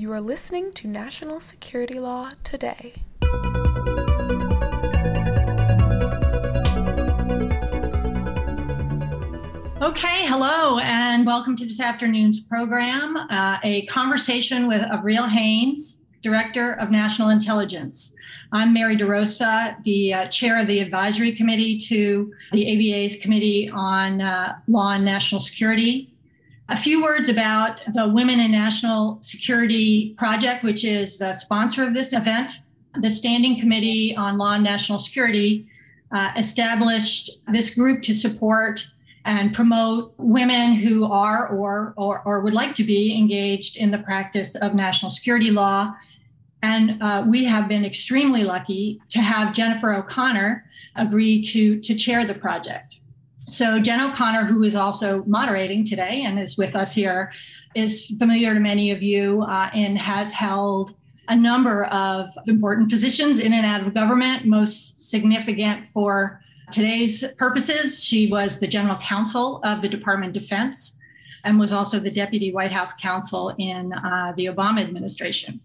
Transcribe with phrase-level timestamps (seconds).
[0.00, 3.02] You are listening to National Security Law Today.
[9.82, 16.74] Okay, hello, and welcome to this afternoon's program uh, a conversation with Avril Haines, Director
[16.74, 18.14] of National Intelligence.
[18.52, 24.20] I'm Mary DeRosa, the uh, chair of the advisory committee to the ABA's Committee on
[24.20, 26.14] uh, Law and National Security.
[26.70, 31.94] A few words about the Women in National Security Project, which is the sponsor of
[31.94, 32.52] this event.
[33.00, 35.66] The Standing Committee on Law and National Security
[36.12, 38.86] uh, established this group to support
[39.24, 43.98] and promote women who are or, or, or would like to be engaged in the
[44.00, 45.94] practice of national security law.
[46.60, 52.26] And uh, we have been extremely lucky to have Jennifer O'Connor agree to, to chair
[52.26, 53.00] the project.
[53.48, 57.32] So, Jen O'Connor, who is also moderating today and is with us here,
[57.74, 60.94] is familiar to many of you uh, and has held
[61.28, 68.04] a number of important positions in and out of government, most significant for today's purposes.
[68.04, 70.98] She was the general counsel of the Department of Defense
[71.44, 75.58] and was also the deputy White House counsel in uh, the Obama administration.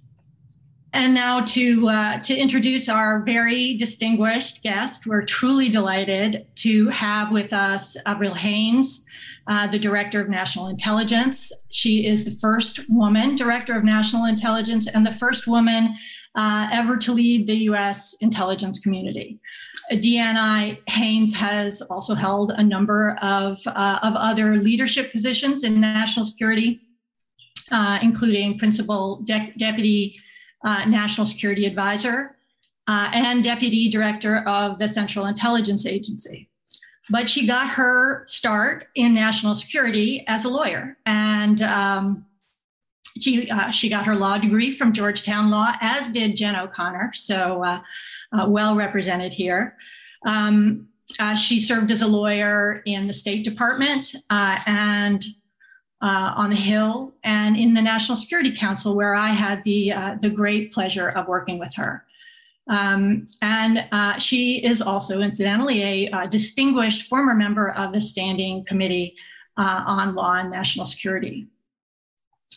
[0.94, 7.32] And now to uh, to introduce our very distinguished guest, we're truly delighted to have
[7.32, 9.04] with us Avril Haines,
[9.48, 11.52] uh, the director of national intelligence.
[11.72, 15.96] She is the first woman director of national intelligence and the first woman
[16.36, 18.14] uh, ever to lead the U.S.
[18.22, 19.40] intelligence community.
[19.92, 26.26] DNI Haines has also held a number of, uh, of other leadership positions in national
[26.26, 26.82] security,
[27.72, 30.20] uh, including principal de- deputy
[30.64, 32.36] uh, national security advisor
[32.88, 36.50] uh, and deputy director of the Central Intelligence Agency.
[37.10, 42.26] But she got her start in national security as a lawyer, and um,
[43.20, 47.12] she uh, she got her law degree from Georgetown Law, as did Jen O'Connor.
[47.14, 47.82] So uh,
[48.32, 49.76] uh, well represented here.
[50.26, 50.88] Um,
[51.20, 55.24] uh, she served as a lawyer in the State Department and
[56.04, 60.16] uh, on the Hill and in the National Security Council, where I had the, uh,
[60.22, 62.06] the great pleasure of working with her.
[62.70, 68.64] Um, and uh, she is also, incidentally, a, a, distinguished former member of the Standing
[68.66, 69.16] Committee
[69.58, 71.48] on Law and National Security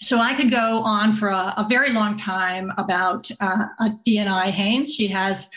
[0.02, 3.66] so I could go on for a, a very long time about uh,
[4.06, 4.94] DNI Haines.
[4.94, 5.48] She has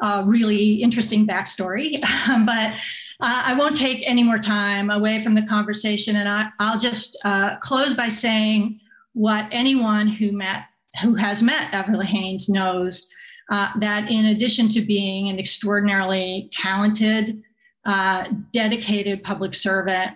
[0.00, 2.00] a really interesting backstory,
[2.46, 2.74] but
[3.20, 7.18] uh, I won't take any more time away from the conversation, and I, will just
[7.24, 8.80] uh, close by saying
[9.14, 10.64] what anyone who met
[11.02, 13.06] who has met Avril Haines knows
[13.50, 17.42] uh, that in addition to being an extraordinarily talented,
[17.84, 20.12] uh, dedicated public servant,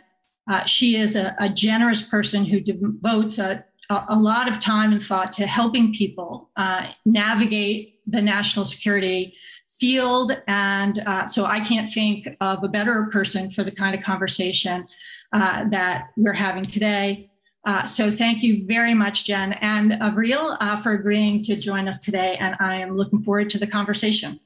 [0.50, 5.02] uh, she is a, a, generous person who devotes a a, lot of time and
[5.02, 9.34] thought to helping people uh, navigate the national security
[9.80, 10.40] field.
[10.46, 14.84] And uh, so I can't think of a better person for the kind of conversation
[15.32, 17.30] uh, that we're having today.
[17.64, 21.98] Uh, so thank you very much, Jen and Avril, uh, for agreeing to join us
[21.98, 22.36] today.
[22.40, 24.40] And I am looking forward to the conversation.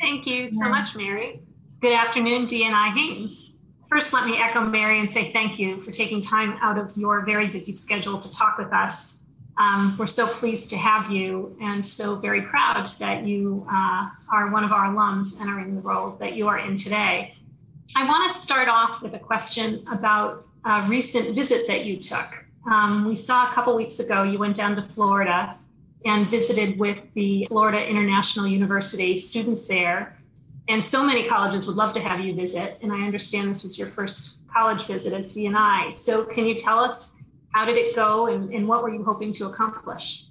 [0.00, 1.40] Thank you so much, Mary.
[1.80, 3.56] Good afternoon, DNI Haines.
[3.90, 7.24] First, let me echo Mary and say thank you for taking time out of your
[7.24, 9.19] very busy schedule to talk with us.
[9.60, 14.50] Um, we're so pleased to have you and so very proud that you uh, are
[14.50, 17.34] one of our alums entering the role that you are in today.
[17.94, 22.46] I want to start off with a question about a recent visit that you took.
[22.70, 25.58] Um, we saw a couple weeks ago you went down to Florida
[26.06, 30.16] and visited with the Florida International University students there
[30.70, 32.78] and so many colleges would love to have you visit.
[32.80, 35.92] And I understand this was your first college visit as DNI.
[35.92, 37.12] So can you tell us
[37.52, 40.24] how did it go and, and what were you hoping to accomplish?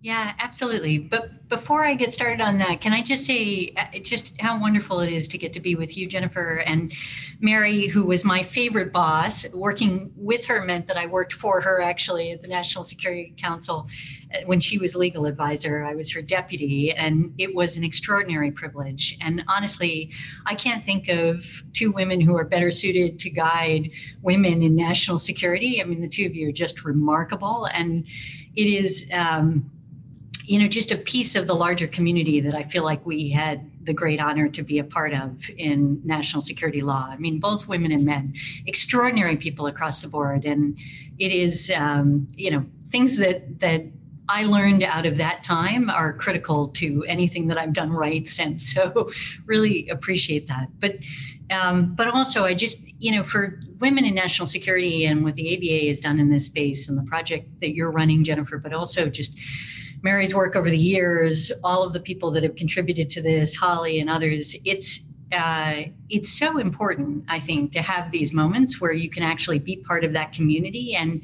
[0.00, 0.98] Yeah, absolutely.
[0.98, 5.00] But before I get started on that, can I just say uh, just how wonderful
[5.00, 6.92] it is to get to be with you, Jennifer, and
[7.40, 9.52] Mary, who was my favorite boss.
[9.52, 13.88] Working with her meant that I worked for her actually at the National Security Council
[14.32, 15.82] uh, when she was legal advisor.
[15.82, 19.18] I was her deputy, and it was an extraordinary privilege.
[19.20, 20.12] And honestly,
[20.46, 23.90] I can't think of two women who are better suited to guide
[24.22, 25.82] women in national security.
[25.82, 28.06] I mean, the two of you are just remarkable, and
[28.54, 29.10] it is.
[29.12, 29.72] Um,
[30.48, 33.70] you know, just a piece of the larger community that I feel like we had
[33.84, 37.06] the great honor to be a part of in national security law.
[37.06, 38.32] I mean, both women and men,
[38.64, 40.78] extraordinary people across the board, and
[41.18, 43.82] it is, um, you know, things that that
[44.30, 48.74] I learned out of that time are critical to anything that I've done right since.
[48.78, 49.10] So,
[49.44, 50.68] really appreciate that.
[50.80, 50.96] But
[51.50, 55.46] Um, but also, I just, you know, for women in national security and what the
[55.54, 59.08] ABA has done in this space and the project that you're running, Jennifer, but also
[59.08, 59.38] just
[60.02, 64.00] Mary's work over the years, all of the people that have contributed to this, Holly
[64.00, 69.10] and others, it's uh, it's so important, I think, to have these moments where you
[69.10, 71.22] can actually be part of that community and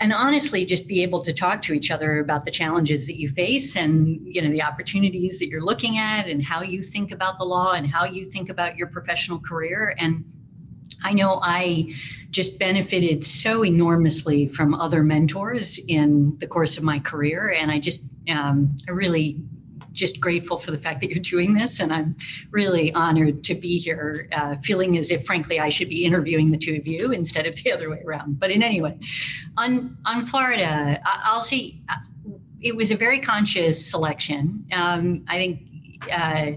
[0.00, 3.28] and honestly just be able to talk to each other about the challenges that you
[3.28, 7.38] face and you know the opportunities that you're looking at and how you think about
[7.38, 9.94] the law and how you think about your professional career.
[9.98, 10.24] And
[11.04, 11.92] I know I
[12.30, 17.78] just benefited so enormously from other mentors in the course of my career, and I
[17.78, 19.38] just um, I really
[19.92, 22.16] just grateful for the fact that you're doing this, and I'm
[22.50, 26.58] really honored to be here, uh, feeling as if, frankly, I should be interviewing the
[26.58, 28.40] two of you instead of the other way around.
[28.40, 28.98] But in any way,
[29.56, 31.96] on on Florida, I'll say uh,
[32.60, 34.66] it was a very conscious selection.
[34.72, 35.60] Um, I think.
[36.10, 36.52] Uh,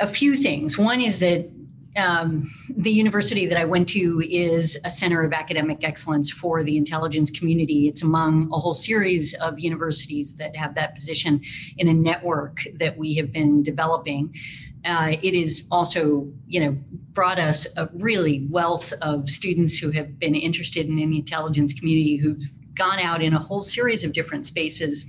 [0.00, 0.78] a few things.
[0.78, 1.48] One is that
[1.96, 6.76] um, the university that I went to is a center of academic excellence for the
[6.76, 7.88] intelligence community.
[7.88, 11.40] It's among a whole series of universities that have that position
[11.78, 14.34] in a network that we have been developing.
[14.84, 16.76] Uh, it is also, you know,
[17.12, 22.16] brought us a really wealth of students who have been interested in the intelligence community
[22.16, 22.42] who've
[22.74, 25.06] gone out in a whole series of different spaces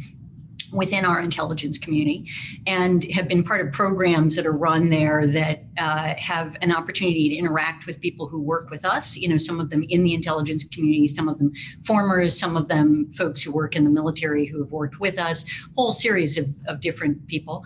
[0.71, 2.29] within our intelligence community
[2.67, 7.29] and have been part of programs that are run there that uh, have an opportunity
[7.29, 10.13] to interact with people who work with us you know some of them in the
[10.13, 11.51] intelligence community some of them
[11.83, 15.45] formers some of them folks who work in the military who have worked with us
[15.75, 17.63] whole series of, of different people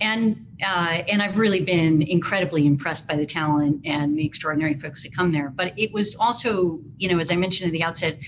[0.00, 5.02] and uh, and I've really been incredibly impressed by the talent and the extraordinary folks
[5.02, 5.50] that come there.
[5.50, 8.18] But it was also, you know, as I mentioned at the outset,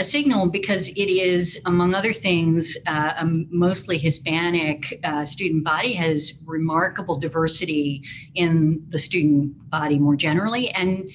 [0.00, 5.92] a signal because it is, among other things, uh, a mostly Hispanic uh, student body,
[5.92, 8.02] has remarkable diversity
[8.34, 10.70] in the student body more generally.
[10.70, 11.10] And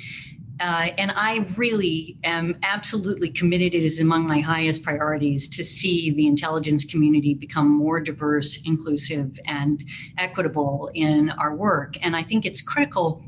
[0.62, 3.74] uh, and I really am absolutely committed.
[3.74, 9.38] It is among my highest priorities to see the intelligence community become more diverse, inclusive,
[9.48, 9.84] and
[10.18, 11.98] equitable in our work.
[12.02, 13.22] And I think it's critical.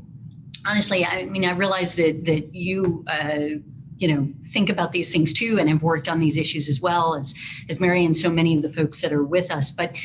[0.66, 3.60] Honestly, I mean, I realize that that you uh,
[3.98, 7.14] you know think about these things too and have worked on these issues as well
[7.14, 7.34] as
[7.68, 9.70] as Mary and so many of the folks that are with us.
[9.70, 9.96] But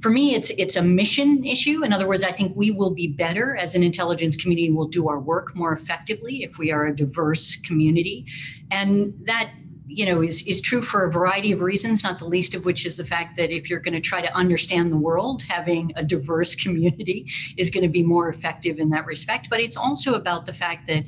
[0.00, 1.84] for me it's it's a mission issue.
[1.84, 4.70] In other words i think we will be better as an intelligence community.
[4.70, 8.26] We'll do our work more effectively if we are a diverse community.
[8.70, 9.50] And that
[9.88, 12.84] you know is is true for a variety of reasons not the least of which
[12.84, 16.04] is the fact that if you're going to try to understand the world having a
[16.04, 19.48] diverse community is going to be more effective in that respect.
[19.48, 21.04] But it's also about the fact that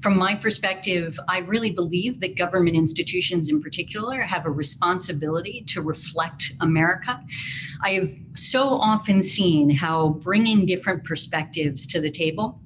[0.00, 5.82] from my perspective i really believe that government institutions in particular have a responsibility to
[5.82, 7.20] reflect america.
[7.82, 12.60] I have so often seen how bringing different perspectives to the table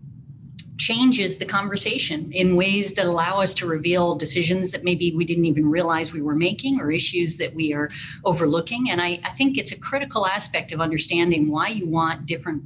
[0.84, 5.46] changes the conversation in ways that allow us to reveal decisions that maybe we didn't
[5.46, 7.88] even realize we were making or issues that we are
[8.26, 8.90] overlooking.
[8.90, 12.64] And I, I, think it's a critical aspect of understanding why you want different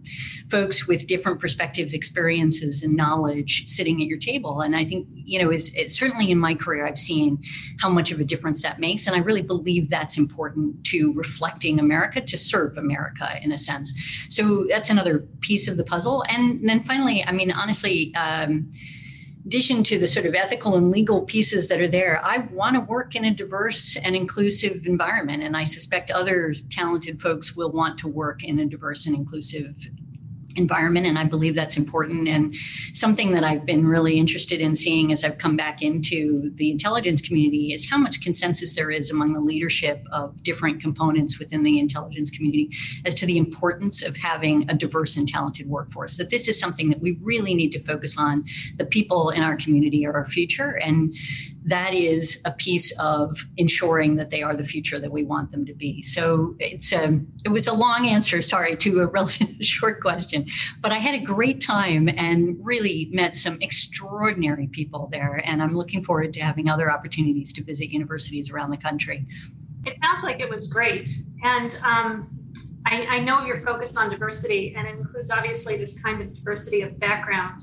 [0.50, 4.62] folks with different perspectives, experiences, and knowledge sitting at your table.
[4.62, 7.41] And I think, you know, is certainly in my career, I've seen
[7.79, 9.06] how much of a difference that makes.
[9.06, 13.93] And I really believe that's important to reflecting America, to serve America in a sense.
[14.29, 16.25] So that's another piece of the puzzle.
[16.29, 18.70] And then finally, I mean, honestly, um,
[19.46, 22.81] addition to the sort of ethical and legal pieces that are there, I want to
[22.81, 25.42] work in a diverse and inclusive environment.
[25.42, 29.75] And I suspect other talented folks will want to work in a diverse and inclusive
[30.59, 32.55] environment and i believe that's important and
[32.93, 37.23] something that i've been really interested in seeing as i've come back into the intelligence
[37.23, 41.79] community is how much consensus there is among the leadership of different components within the
[41.79, 42.69] intelligence community
[43.07, 46.91] as to the importance of having a diverse and talented workforce that this is something
[46.91, 48.45] that we really need to focus on
[48.77, 51.15] the people in our community are our future and
[51.69, 55.67] that is a piece of ensuring that they are the future that we want them
[55.67, 56.00] to be.
[56.03, 60.47] So it's a, um, it was a long answer, sorry, to a relatively short question,
[60.81, 65.43] but I had a great time and really met some extraordinary people there.
[65.45, 69.26] And I'm looking forward to having other opportunities to visit universities around the country.
[69.85, 71.11] It sounds like it was great.
[71.43, 72.28] And um,
[72.87, 76.83] I, I know you're focused on diversity, and it includes obviously this kind of diversity
[76.83, 77.62] of background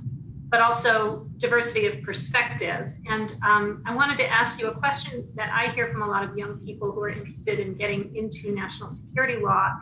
[0.49, 2.87] but also diversity of perspective.
[3.07, 6.23] And um, I wanted to ask you a question that I hear from a lot
[6.23, 9.73] of young people who are interested in getting into national security law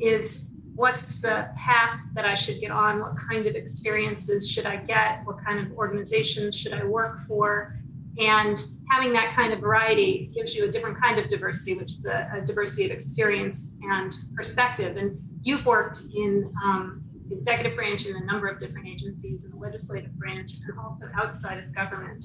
[0.00, 3.00] is what's the path that I should get on?
[3.00, 5.20] What kind of experiences should I get?
[5.24, 7.78] What kind of organizations should I work for?
[8.18, 12.04] And having that kind of variety gives you a different kind of diversity, which is
[12.06, 14.96] a, a diversity of experience and perspective.
[14.96, 19.50] And you've worked in um, the executive branch in a number of different agencies, in
[19.50, 22.24] the legislative branch, and also outside of government.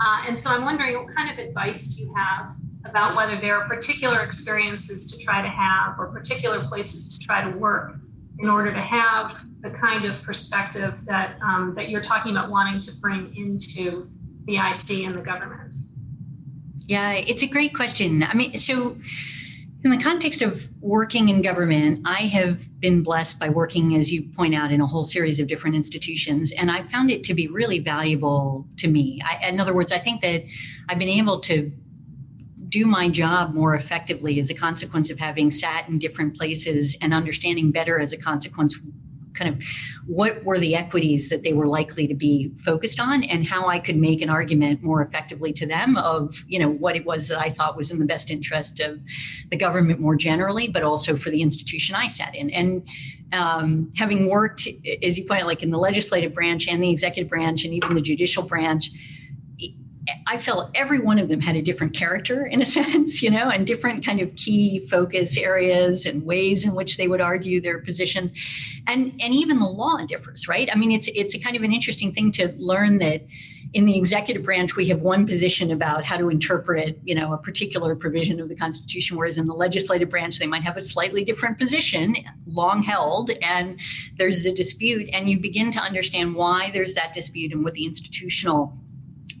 [0.00, 2.54] Uh, and so I'm wondering what kind of advice do you have
[2.84, 7.42] about whether there are particular experiences to try to have or particular places to try
[7.42, 7.94] to work
[8.38, 12.80] in order to have the kind of perspective that um, that you're talking about wanting
[12.80, 14.08] to bring into
[14.44, 15.74] the IC and the government?
[16.86, 18.22] Yeah, it's a great question.
[18.22, 18.96] I mean, so
[19.84, 24.22] in the context of working in government, I have been blessed by working, as you
[24.22, 27.48] point out, in a whole series of different institutions, and I found it to be
[27.48, 29.20] really valuable to me.
[29.24, 30.44] I, in other words, I think that
[30.88, 31.70] I've been able to
[32.68, 37.14] do my job more effectively as a consequence of having sat in different places and
[37.14, 38.78] understanding better as a consequence
[39.38, 39.62] kind of
[40.06, 43.78] what were the equities that they were likely to be focused on and how I
[43.78, 47.38] could make an argument more effectively to them of, you know, what it was that
[47.38, 48.98] I thought was in the best interest of
[49.50, 52.50] the government more generally, but also for the institution I sat in.
[52.50, 52.88] And
[53.32, 54.66] um, having worked,
[55.02, 57.94] as you point out, like in the legislative branch and the executive branch and even
[57.94, 58.90] the judicial branch,
[60.26, 63.50] I felt every one of them had a different character in a sense, you know,
[63.50, 67.78] and different kind of key focus areas and ways in which they would argue their
[67.78, 68.32] positions.
[68.86, 70.68] And and even the law differs, right?
[70.72, 73.26] I mean, it's it's a kind of an interesting thing to learn that
[73.74, 77.38] in the executive branch we have one position about how to interpret, you know, a
[77.38, 81.22] particular provision of the Constitution, whereas in the legislative branch they might have a slightly
[81.22, 83.78] different position, long held, and
[84.16, 87.84] there's a dispute, and you begin to understand why there's that dispute and what the
[87.84, 88.74] institutional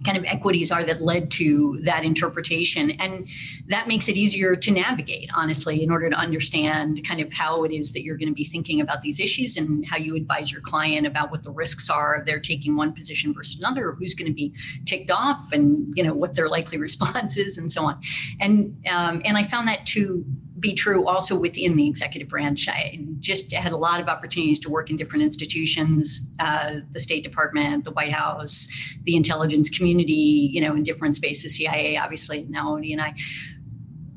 [0.04, 2.92] kind of equities are that led to that interpretation.
[2.92, 3.26] And
[3.66, 7.72] that makes it easier to navigate, honestly, in order to understand kind of how it
[7.72, 10.60] is that you're going to be thinking about these issues and how you advise your
[10.60, 14.14] client about what the risks are of their taking one position versus another, or who's
[14.14, 14.54] going to be
[14.86, 18.00] ticked off and, you know, what their likely response is and so on.
[18.40, 20.24] And, um, and I found that to
[20.60, 22.68] be true also within the executive branch.
[22.68, 27.24] I just had a lot of opportunities to work in different institutions, uh, the State
[27.24, 28.68] Department, the White House,
[29.04, 33.14] the intelligence community, you know, in different spaces, CIA, obviously, now ODNI.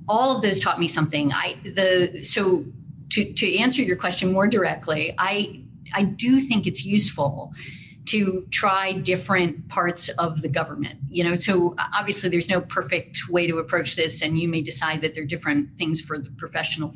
[0.07, 1.31] All of those taught me something.
[1.31, 2.65] I the so
[3.10, 7.53] to to answer your question more directly, I I do think it's useful
[8.05, 11.36] to try different parts of the government you know?
[11.36, 15.24] So obviously there's no perfect way to approach this and you may decide that there
[15.24, 16.96] are different things for the professional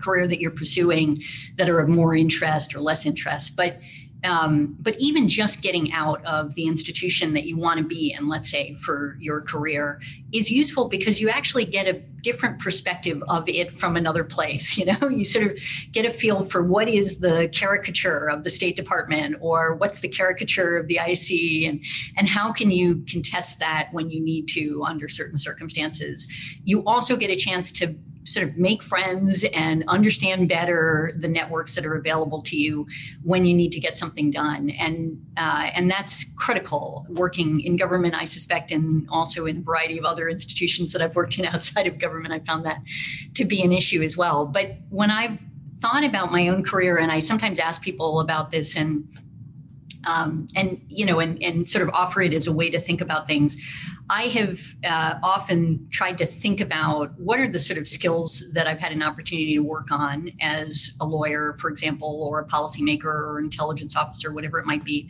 [0.00, 1.22] career that you're pursuing
[1.56, 3.78] that are of more interest or less interest but
[4.24, 8.28] um, but even just getting out of the institution that you want to be in,
[8.28, 10.00] let's say for your career,
[10.32, 14.76] is useful because you actually get a different perspective of it from another place.
[14.78, 15.58] You know, you sort of
[15.90, 20.08] get a feel for what is the caricature of the State Department or what's the
[20.08, 21.84] caricature of the IC and
[22.16, 26.28] and how can you contest that when you need to under certain circumstances.
[26.64, 27.96] You also get a chance to
[28.28, 32.86] sort of make friends and understand better the networks that are available to you
[33.22, 34.70] when you need to get something done.
[34.70, 39.98] And uh, and that's critical working in government i suspect and also in a variety
[39.98, 42.78] of other institutions that i've worked in outside of government i found that
[43.34, 44.46] to be an issue as well.
[44.46, 45.38] But when i've
[45.78, 49.08] thought about my own career and i sometimes ask people about this and
[50.06, 53.00] um, and you know and, and sort of offer it as a way to think
[53.00, 53.56] about things
[54.10, 58.66] i have uh, often tried to think about what are the sort of skills that
[58.66, 63.04] i've had an opportunity to work on as a lawyer for example or a policymaker
[63.04, 65.08] or intelligence officer whatever it might be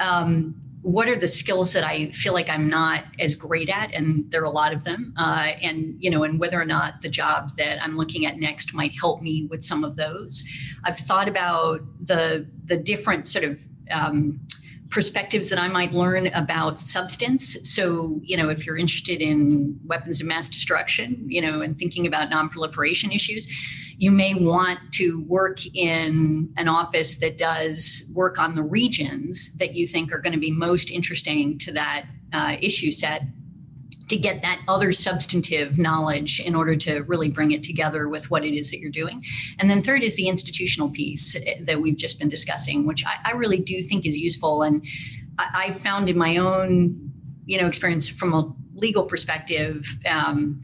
[0.00, 4.30] um, what are the skills that I feel like I'm not as great at, and
[4.30, 7.08] there are a lot of them, uh, and you know, and whether or not the
[7.08, 10.42] job that I'm looking at next might help me with some of those.
[10.84, 14.40] I've thought about the the different sort of um,
[14.90, 17.56] perspectives that I might learn about substance.
[17.62, 22.06] So, you know, if you're interested in weapons of mass destruction, you know, and thinking
[22.06, 23.46] about nonproliferation issues,
[23.98, 29.74] you may want to work in an office that does work on the regions that
[29.74, 33.22] you think are going to be most interesting to that uh, issue set
[34.10, 38.44] to get that other substantive knowledge in order to really bring it together with what
[38.44, 39.24] it is that you're doing.
[39.58, 43.32] And then third is the institutional piece that we've just been discussing, which I, I
[43.32, 44.62] really do think is useful.
[44.62, 44.84] And
[45.38, 47.12] I, I, found in my own,
[47.44, 50.60] you know, experience from a legal perspective, um,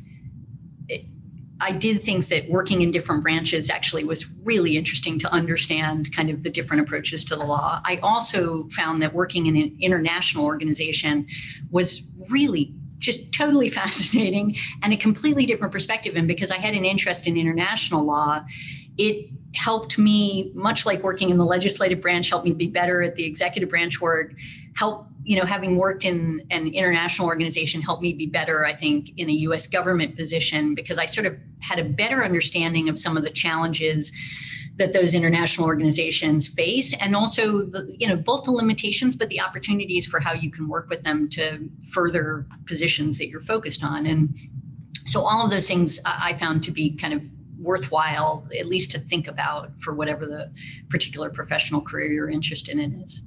[1.60, 6.28] I did think that working in different branches actually was really interesting to understand kind
[6.28, 7.80] of the different approaches to the law.
[7.84, 11.26] I also found that working in an international organization
[11.70, 16.16] was really just totally fascinating and a completely different perspective.
[16.16, 18.44] And because I had an interest in international law,
[18.98, 23.16] it helped me, much like working in the legislative branch, helped me be better at
[23.16, 24.34] the executive branch work,
[24.76, 29.10] help you know, having worked in an international organization helped me be better, I think,
[29.16, 33.16] in a US government position because I sort of had a better understanding of some
[33.16, 34.12] of the challenges
[34.76, 39.40] that those international organizations face and also the you know both the limitations but the
[39.40, 44.06] opportunities for how you can work with them to further positions that you're focused on
[44.06, 44.36] and
[45.06, 47.24] so all of those things i found to be kind of
[47.58, 50.52] worthwhile at least to think about for whatever the
[50.90, 53.22] particular professional career you're interested in is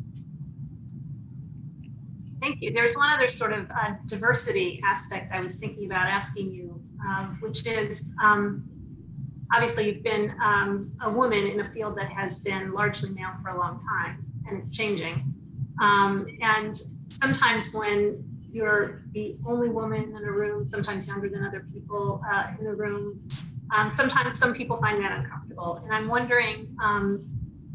[2.42, 2.72] Thank you.
[2.72, 7.38] There's one other sort of uh, diversity aspect I was thinking about asking you, um,
[7.42, 8.64] which is um,
[9.54, 13.50] obviously you've been um, a woman in a field that has been largely male for
[13.50, 15.34] a long time and it's changing.
[15.82, 16.80] Um, and
[17.10, 22.52] sometimes when you're the only woman in a room, sometimes younger than other people uh,
[22.58, 23.28] in the room,
[23.76, 25.82] um, sometimes some people find that uncomfortable.
[25.84, 27.26] And I'm wondering, um,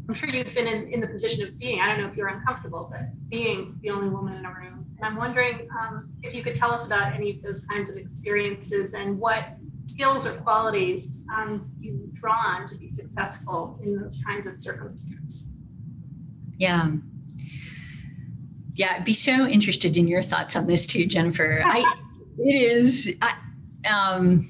[0.07, 2.27] I'm sure you've been in, in the position of being, I don't know if you're
[2.27, 4.85] uncomfortable, but being the only woman in a room.
[4.97, 7.97] And I'm wondering um, if you could tell us about any of those kinds of
[7.97, 14.21] experiences and what skills or qualities um, you draw on to be successful in those
[14.25, 15.43] kinds of circumstances.
[16.57, 16.91] Yeah.
[18.73, 21.63] Yeah, I'd be so interested in your thoughts on this too, Jennifer.
[21.65, 21.95] I,
[22.37, 23.37] it is, I,
[23.89, 24.47] um,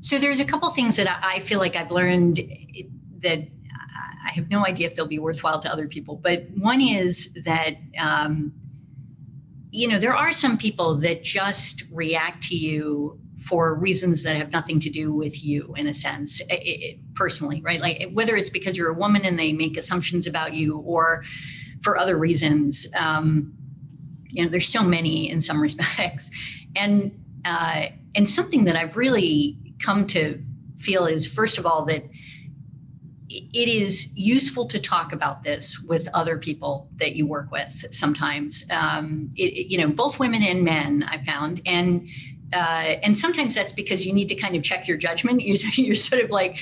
[0.00, 2.40] so there's a couple things that I, I feel like I've learned
[3.22, 3.48] that
[4.26, 6.16] I have no idea if they'll be worthwhile to other people.
[6.16, 8.52] But one is that, um,
[9.76, 14.50] you know, there are some people that just react to you for reasons that have
[14.50, 17.80] nothing to do with you in a sense it, it, personally right?
[17.80, 21.22] Like whether it's because you're a woman and they make assumptions about you or
[21.82, 23.52] for other reasons um,
[24.30, 26.30] you know there's so many in some respects.
[26.74, 27.12] And
[27.44, 30.42] uh, and something that i've really come to
[30.80, 32.02] feel is first of all that
[33.52, 38.64] it is useful to talk about this with other people that you work with sometimes
[38.70, 42.08] um, it, you know both women and men i found and
[42.52, 45.42] uh, and sometimes that's because you need to kind of check your judgment.
[45.42, 46.58] You're, you're sort of like,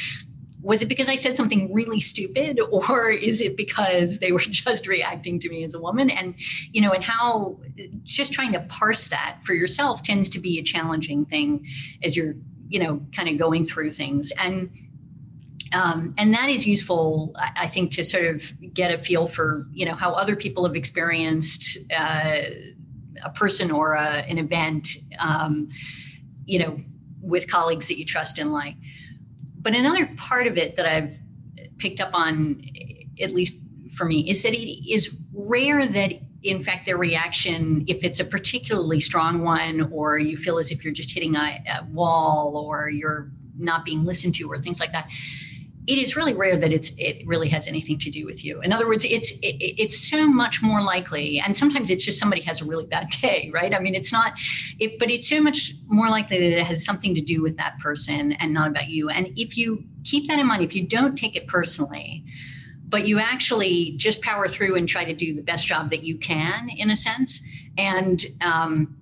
[0.62, 4.86] was it because I said something really stupid, or is it because they were just
[4.86, 6.10] reacting to me as a woman?
[6.10, 6.34] And
[6.72, 7.58] you know, and how
[8.04, 11.66] just trying to parse that for yourself tends to be a challenging thing
[12.02, 12.34] as you're,
[12.68, 14.32] you know, kind of going through things.
[14.38, 14.70] And
[15.72, 19.86] um, and that is useful, I think, to sort of get a feel for you
[19.86, 21.78] know how other people have experienced.
[21.96, 22.42] Uh,
[23.22, 24.88] a person or a, an event,
[25.18, 25.68] um,
[26.46, 26.80] you know,
[27.20, 28.76] with colleagues that you trust and like.
[29.60, 31.18] But another part of it that I've
[31.78, 32.62] picked up on,
[33.20, 33.60] at least
[33.96, 36.12] for me, is that it is rare that,
[36.42, 40.84] in fact, their reaction, if it's a particularly strong one, or you feel as if
[40.84, 44.92] you're just hitting a, a wall, or you're not being listened to, or things like
[44.92, 45.08] that,
[45.86, 48.60] it is really rare that it's it really has anything to do with you.
[48.62, 52.40] In other words, it's it, it's so much more likely, and sometimes it's just somebody
[52.42, 53.74] has a really bad day, right?
[53.74, 54.32] I mean, it's not,
[54.78, 57.78] it, but it's so much more likely that it has something to do with that
[57.80, 59.10] person and not about you.
[59.10, 62.24] And if you keep that in mind, if you don't take it personally,
[62.88, 66.16] but you actually just power through and try to do the best job that you
[66.16, 67.42] can, in a sense,
[67.76, 68.96] and um,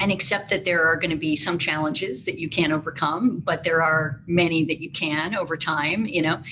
[0.00, 3.64] and accept that there are going to be some challenges that you can't overcome, but
[3.64, 6.42] there are many that you can over time, you know,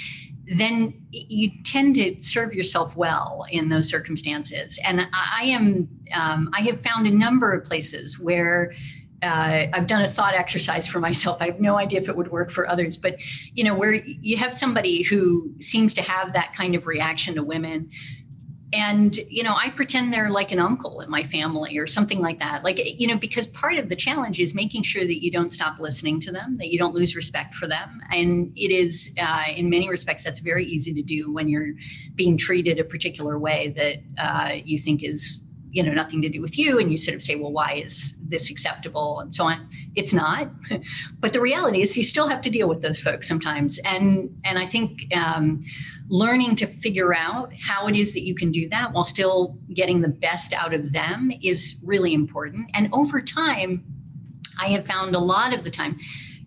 [0.47, 4.79] then you tend to serve yourself well in those circumstances.
[4.85, 8.75] And I am, um, I have found a number of places where
[9.23, 11.41] uh, I've done a thought exercise for myself.
[11.41, 13.17] I have no idea if it would work for others, but
[13.55, 17.43] you know, where you have somebody who seems to have that kind of reaction to
[17.43, 17.91] women
[18.75, 22.39] and you know i pretend they're like an uncle in my family or something like
[22.41, 22.65] that.
[22.65, 25.79] Like you know because part of the challenge is making sure that you don't stop
[25.79, 28.01] listening to them that you don't lose respect for them.
[28.11, 31.73] And it is uh, in many respects that's very easy to do when you're
[32.15, 36.41] being treated a particular way that uh, you think is you know nothing to do
[36.41, 36.79] with you.
[36.79, 39.21] And you sort of say well why is this acceptable?
[39.21, 39.69] And so on.
[39.95, 40.51] It's not.
[41.21, 43.79] But the reality is you still have to deal with those folks sometimes.
[43.85, 44.07] And
[44.45, 45.61] and i think um,
[46.09, 50.01] learning to figure out how it is that you can do that while still getting
[50.01, 52.71] the best out of them is really important.
[52.75, 53.85] And over time,
[54.61, 55.99] I have found a lot of the time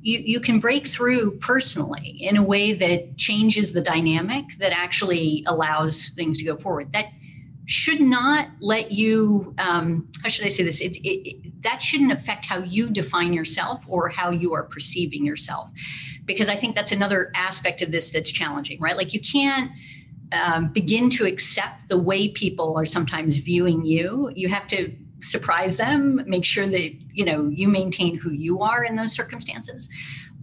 [0.01, 5.43] you, you can break through personally in a way that changes the dynamic that actually
[5.47, 6.93] allows things to go forward.
[6.93, 7.07] That
[7.67, 12.45] should not let you um, how should i say this it, it, that shouldn't affect
[12.45, 15.69] how you define yourself or how you are perceiving yourself
[16.27, 18.95] because I think that's another aspect of this that's challenging, right?
[18.95, 19.71] Like you can't
[20.34, 24.30] um, begin to accept the way people are sometimes viewing you.
[24.36, 28.84] You have to surprise them, make sure that you know you maintain who you are
[28.84, 29.89] in those circumstances.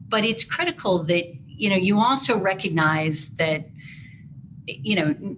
[0.08, 3.68] But it's critical that you know you also recognize that
[4.66, 5.36] you know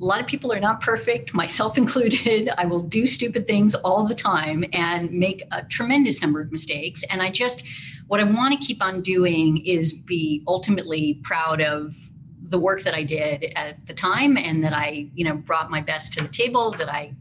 [0.00, 2.50] a lot of people are not perfect, myself included.
[2.56, 7.02] I will do stupid things all the time and make a tremendous number of mistakes.
[7.10, 7.66] And I just,
[8.06, 11.94] what I want to keep on doing is be ultimately proud of
[12.42, 15.80] the work that I did at the time and that I, you know, brought my
[15.80, 17.14] best to the table, that I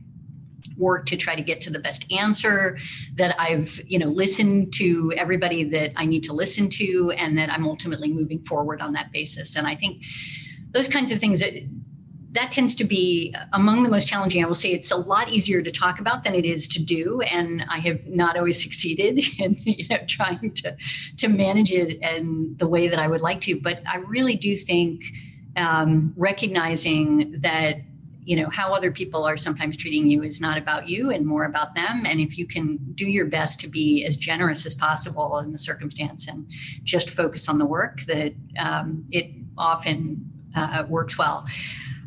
[0.78, 2.78] worked to try to get to the best answer,
[3.16, 7.52] that I've, you know, listened to everybody that I need to listen to, and that
[7.52, 9.58] I'm ultimately moving forward on that basis.
[9.58, 10.04] And I think
[10.72, 11.44] those kinds of things
[12.32, 14.44] that tends to be among the most challenging.
[14.44, 17.22] I will say it's a lot easier to talk about than it is to do,
[17.22, 20.76] and I have not always succeeded in you know trying to
[21.18, 23.60] to manage it in the way that I would like to.
[23.60, 25.04] But I really do think
[25.56, 27.78] um, recognizing that
[28.24, 31.46] you know how other people are sometimes treating you is not about you and more
[31.46, 35.40] about them and if you can do your best to be as generous as possible
[35.40, 36.46] in the circumstance and
[36.84, 41.48] just focus on the work that um, it often uh, works well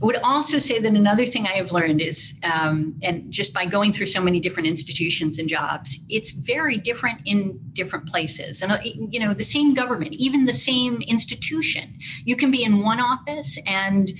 [0.02, 3.64] I would also say that another thing I have learned is, um, and just by
[3.66, 8.62] going through so many different institutions and jobs, it's very different in different places.
[8.62, 12.82] And, uh, you know, the same government, even the same institution, you can be in
[12.82, 14.10] one office and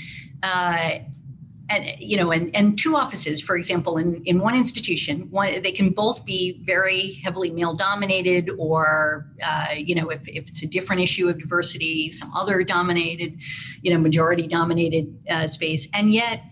[0.44, 0.98] uh,
[1.72, 5.72] and you know and, and two offices for example in, in one institution one they
[5.72, 10.66] can both be very heavily male dominated or uh, you know if, if it's a
[10.66, 13.38] different issue of diversity some other dominated
[13.82, 15.88] you know majority dominated uh, space.
[15.94, 16.42] And yet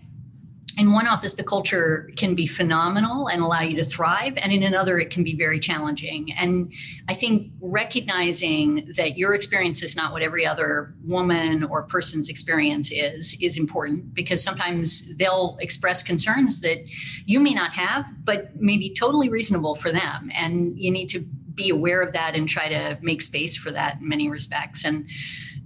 [0.81, 4.63] in one office, the culture can be phenomenal and allow you to thrive, and in
[4.63, 6.33] another, it can be very challenging.
[6.33, 6.73] And
[7.07, 12.91] I think recognizing that your experience is not what every other woman or person's experience
[12.91, 16.79] is is important because sometimes they'll express concerns that
[17.27, 21.19] you may not have, but may be totally reasonable for them, and you need to
[21.53, 24.83] be aware of that and try to make space for that in many respects.
[24.83, 25.05] And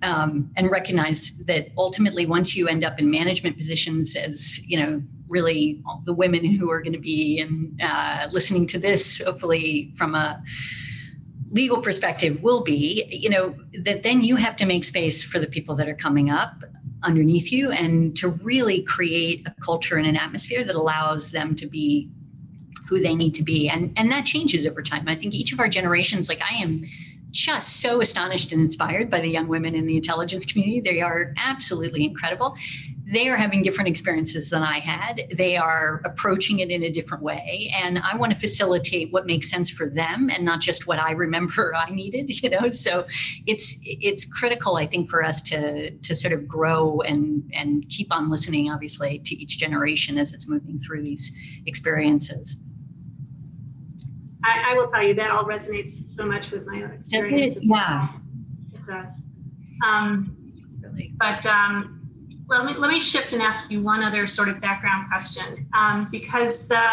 [0.01, 5.01] um, and recognize that ultimately once you end up in management positions as you know
[5.27, 10.15] really the women who are going to be and uh, listening to this hopefully from
[10.15, 10.41] a
[11.51, 15.47] legal perspective will be you know that then you have to make space for the
[15.47, 16.63] people that are coming up
[17.03, 21.67] underneath you and to really create a culture and an atmosphere that allows them to
[21.67, 22.09] be
[22.87, 23.69] who they need to be.
[23.69, 25.07] And and that changes over time.
[25.07, 26.83] I think each of our generations like i am
[27.35, 30.79] just so astonished and inspired by the young women in the intelligence community.
[30.79, 32.55] They are absolutely incredible.
[33.11, 35.21] They are having different experiences than I had.
[35.33, 37.71] They are approaching it in a different way.
[37.75, 41.11] And I want to facilitate what makes sense for them and not just what I
[41.11, 42.69] remember I needed, you know.
[42.69, 43.05] So
[43.45, 48.15] it's it's critical, I think, for us to to sort of grow and and keep
[48.15, 52.57] on listening, obviously, to each generation as it's moving through these experiences.
[54.45, 57.55] I, I, will tell you that all resonates so much with my own experience.
[57.57, 58.09] It, yeah,
[58.73, 59.09] it does.
[59.85, 60.37] Um,
[60.81, 61.13] really.
[61.17, 61.95] But um,
[62.47, 65.67] well, let me, let me shift and ask you one other sort of background question,
[65.73, 66.83] um, because the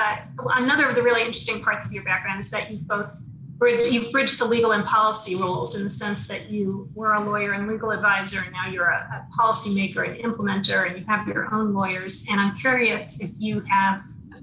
[0.54, 3.20] another of the really interesting parts of your background is that you've both
[3.64, 7.52] you've bridged the legal and policy roles in the sense that you were a lawyer
[7.52, 11.52] and legal advisor, and now you're a, a policymaker and implementer, and you have your
[11.54, 12.24] own lawyers.
[12.30, 14.02] And I'm curious if you have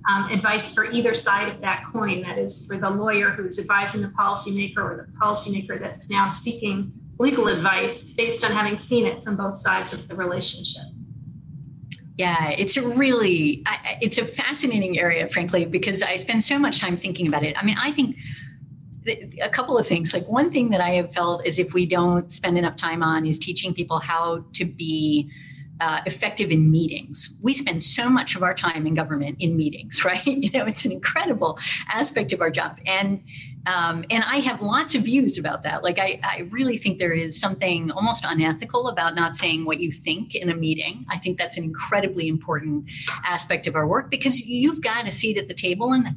[0.10, 2.22] um, advice for either side of that coin.
[2.22, 6.92] That is, for the lawyer who's advising the policymaker or the policymaker that's now seeking
[7.20, 10.84] legal advice based on having seen it from both sides of the relationship.
[12.18, 13.64] Yeah, it's a really
[14.02, 17.56] it's a fascinating area, frankly, because I spend so much time thinking about it.
[17.58, 18.18] I mean, I think
[19.42, 20.14] a couple of things.
[20.14, 23.26] Like one thing that I have felt is if we don't spend enough time on
[23.26, 25.32] is teaching people how to be
[25.80, 27.40] uh, effective in meetings.
[27.42, 30.26] We spend so much of our time in government in meetings, right?
[30.26, 33.24] You know, it's an incredible aspect of our job, and
[33.66, 35.84] um, and I have lots of views about that.
[35.84, 39.92] Like, I, I really think there is something almost unethical about not saying what you
[39.92, 41.06] think in a meeting.
[41.10, 42.86] I think that's an incredibly important
[43.26, 46.16] aspect of our work because you've got a seat at the table, and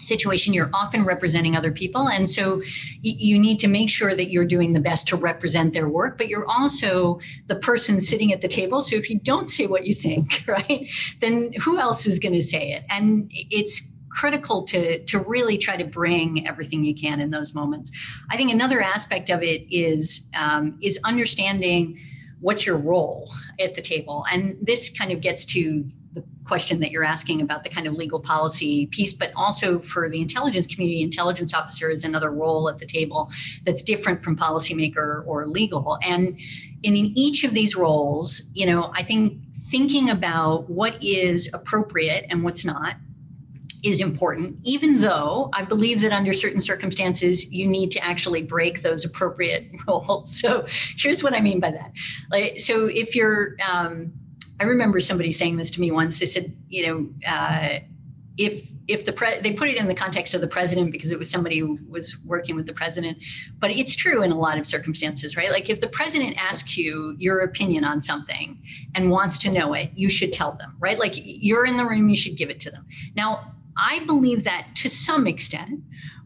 [0.00, 2.08] situation you're often representing other people.
[2.08, 2.62] And so
[3.02, 6.28] you need to make sure that you're doing the best to represent their work but
[6.28, 8.80] you're also the person sitting at the table.
[8.80, 10.88] So if you don't say what you think right
[11.20, 12.84] then who else is going to say it?
[12.90, 17.90] And it's critical to to really try to bring everything you can in those moments.
[18.30, 21.98] I think another aspect of it is um, is understanding
[22.40, 24.26] what's your role at the table.
[24.30, 27.94] And this kind of gets to the question that you're asking about the kind of
[27.94, 32.78] legal policy piece, but also for the intelligence community, intelligence officer is another role at
[32.78, 33.30] the table
[33.64, 35.98] that's different from policymaker or legal.
[36.02, 36.38] And,
[36.82, 39.38] in each of these roles, you know, I think
[39.70, 42.96] thinking about what is appropriate and what's not
[43.82, 48.82] is important, even though I believe that under certain circumstances, you need to actually break
[48.82, 50.40] those appropriate roles.
[50.40, 51.92] So here's what I mean by that.
[52.30, 54.12] Like, so if you're, um,
[54.62, 56.20] I remember somebody saying this to me once.
[56.20, 57.80] They said, you know, uh,
[58.38, 61.18] if if the pre- they put it in the context of the president because it
[61.18, 63.18] was somebody who was working with the president.
[63.58, 65.50] But it's true in a lot of circumstances right?
[65.50, 68.62] Like if the president asks you your opinion on something
[68.94, 70.98] and wants to know it you should tell them right?
[70.98, 72.86] Like you're in the room you should give it to them.
[73.16, 75.80] Now i believe that to some extent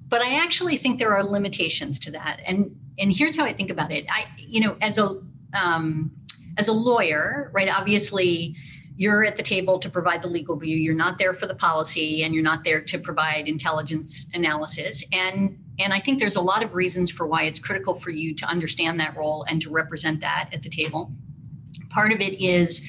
[0.08, 2.40] but i actually think there are limitations to that.
[2.44, 4.04] And and here's how i think about it.
[4.10, 5.20] I you know as a
[5.62, 6.10] um,
[6.56, 8.56] as a lawyer right obviously
[8.96, 10.76] you're at the table to provide the legal view.
[10.76, 15.04] You're not there for the policy and you're not there to provide intelligence analysis.
[15.12, 18.34] And and i think there's a lot of reasons for why it's critical for you
[18.34, 21.12] to understand that role and to represent that at the table.
[21.90, 22.82] Part of it is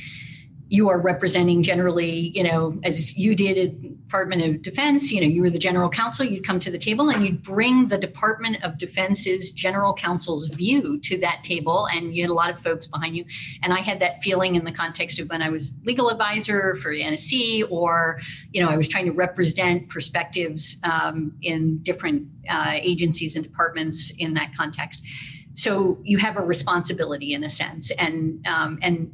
[0.70, 5.42] you are representing generally, you know, as you did Department of Defense, you know, you
[5.42, 8.78] were the general counsel, you'd come to the table and you'd bring the Department of
[8.78, 11.90] Defense's general counsel's view to that table.
[11.92, 13.26] And you had a lot of folks behind you.
[13.64, 16.94] And I had that feeling in the context of when I was legal advisor for
[16.94, 18.22] NSC, or,
[18.54, 24.14] you know, I was trying to represent perspectives um, in different uh, agencies and departments
[24.20, 25.04] in that context.
[25.56, 27.92] So you have a responsibility in a sense.
[27.92, 29.12] And, um, and,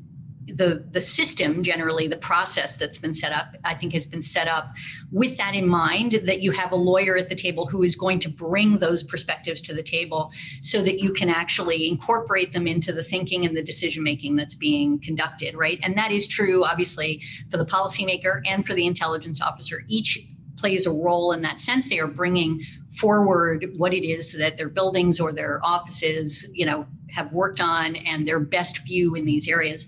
[0.48, 4.48] the the system generally the process that's been set up i think has been set
[4.48, 4.74] up
[5.12, 8.20] with that in mind that you have a lawyer at the table who is going
[8.20, 12.92] to bring those perspectives to the table so that you can actually incorporate them into
[12.92, 15.80] the thinking and the decision making that's being conducted right?
[15.84, 19.84] And that is true obviously for the policymaker and for the intelligence officer.
[19.88, 20.20] Each
[20.58, 21.90] plays a role in that sense.
[21.90, 22.64] They are bringing
[22.98, 27.96] forward what it is that their buildings or their offices you know have worked on
[27.96, 29.88] and their best view in these areas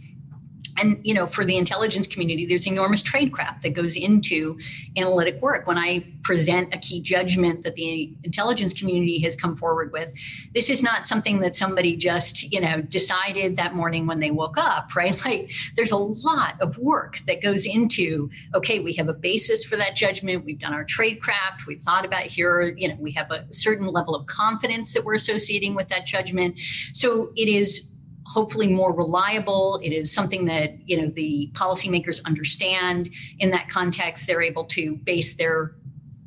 [0.78, 4.58] and you know for the intelligence community there's enormous tradecraft that goes into
[4.98, 5.68] analytic work.
[5.68, 10.12] When i present a key judgment that the intelligence community has come forward with
[10.54, 14.58] this is not something that somebody just you know decided that morning when they woke
[14.58, 15.20] up right?
[15.26, 19.76] Like there's a lot of work that goes into okay we have a basis for
[19.78, 20.46] that judgment.
[20.46, 24.16] We've done our tradecraft we've thought about here you know we have a certain level
[24.16, 26.60] of confidence that we're associating with that judgment.
[26.94, 27.92] So it is
[28.26, 29.80] hopefully more reliable.
[29.84, 33.10] It is something that you know the policymakers understand.
[33.40, 35.76] In that context, they're able to base their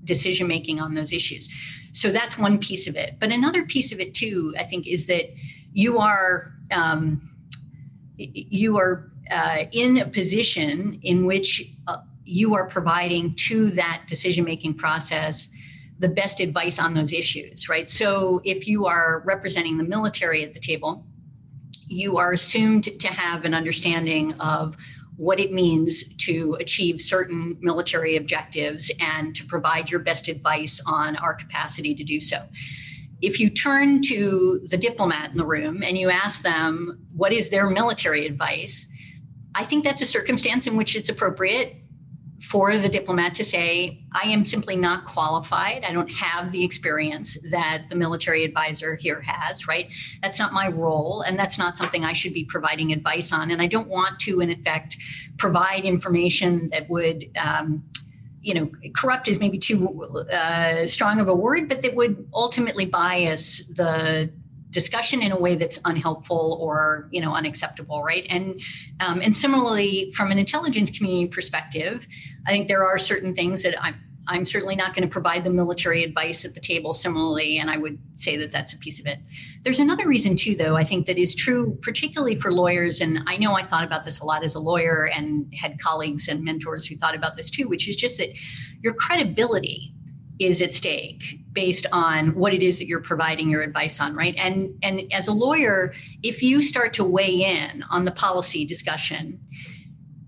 [0.04, 1.48] decision making on those issues.
[1.92, 3.16] So that's one piece of it.
[3.18, 5.24] But another piece of it too, I think, is that
[5.72, 7.20] you are um,
[8.16, 14.44] you are uh, in a position in which uh, you are providing to that decision
[14.44, 15.50] making process
[15.98, 17.88] the best advice on those issues, right?
[17.88, 21.04] So if you are representing the military at the table,
[21.88, 24.76] you are assumed to have an understanding of
[25.16, 31.16] what it means to achieve certain military objectives and to provide your best advice on
[31.16, 32.46] our capacity to do so.
[33.20, 37.48] If you turn to the diplomat in the room and you ask them what is
[37.48, 38.86] their military advice,
[39.56, 41.74] I think that's a circumstance in which it's appropriate
[42.40, 45.84] for the diplomat to say, I am simply not qualified.
[45.84, 49.88] I don't have the experience that the military advisor here has, right?
[50.22, 53.50] That's not my role, and that's not something I should be providing advice on.
[53.50, 54.96] And I don't want to, in effect,
[55.36, 57.24] provide information that would.
[57.36, 57.84] Um,
[58.40, 62.86] you know, corrupt is maybe too uh, strong of a word, but that would ultimately
[62.86, 64.30] bias the
[64.70, 68.26] discussion in a way that's unhelpful or you know unacceptable right?
[68.28, 68.60] And
[69.00, 72.06] um, and similarly from an intelligence community perspective
[72.46, 73.94] i think there are certain things that i'm
[74.26, 77.76] i'm certainly not going to provide the military advice at the table similarly and i
[77.76, 79.18] would say that that's a piece of it.
[79.62, 83.36] There's another reason too though i think that is true particularly for lawyers and i
[83.36, 86.86] know i thought about this a lot as a lawyer and had colleagues and mentors
[86.86, 88.30] who thought about this too which is just that
[88.82, 89.94] your credibility
[90.38, 94.34] is at stake based on what it is that you're providing your advice on right?
[94.36, 99.40] And and as a lawyer if you start to weigh in on the policy discussion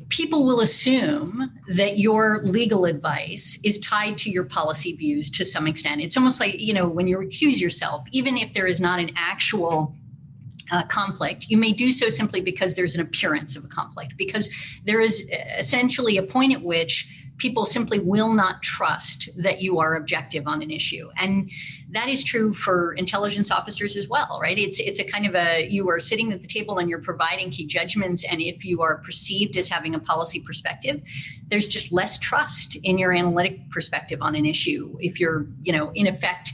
[0.09, 5.69] people will assume that your legal advice is tied to your policy views to some
[5.69, 6.01] extent.
[6.01, 9.13] It's almost like you know when you accuse yourself even if there is not an
[9.17, 9.95] actual
[10.71, 14.51] uh, conflict, you may do so simply because there's an appearance of a conflict, because
[14.85, 19.97] there is essentially a point at which people simply will not trust that you are
[19.97, 21.11] objective on an issue.
[21.17, 21.51] And
[21.91, 24.59] that is true for intelligence officers as well right?
[24.59, 27.51] It's it's a kind of a you are sitting at the table and you're providing
[27.51, 31.01] key judgments and if you are perceived as having a policy perspective
[31.49, 35.91] there's just less trust in your analytic perspective on an issue if you're you know
[35.95, 36.53] in effect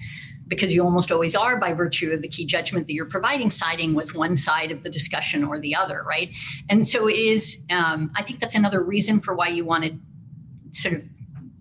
[0.48, 3.94] because you almost always are by virtue of the key judgment that you're providing siding
[3.94, 6.30] with one side of the discussion or the other right?
[6.68, 9.98] And so it is um, i think that's another reason for why you want to
[10.76, 11.04] sort of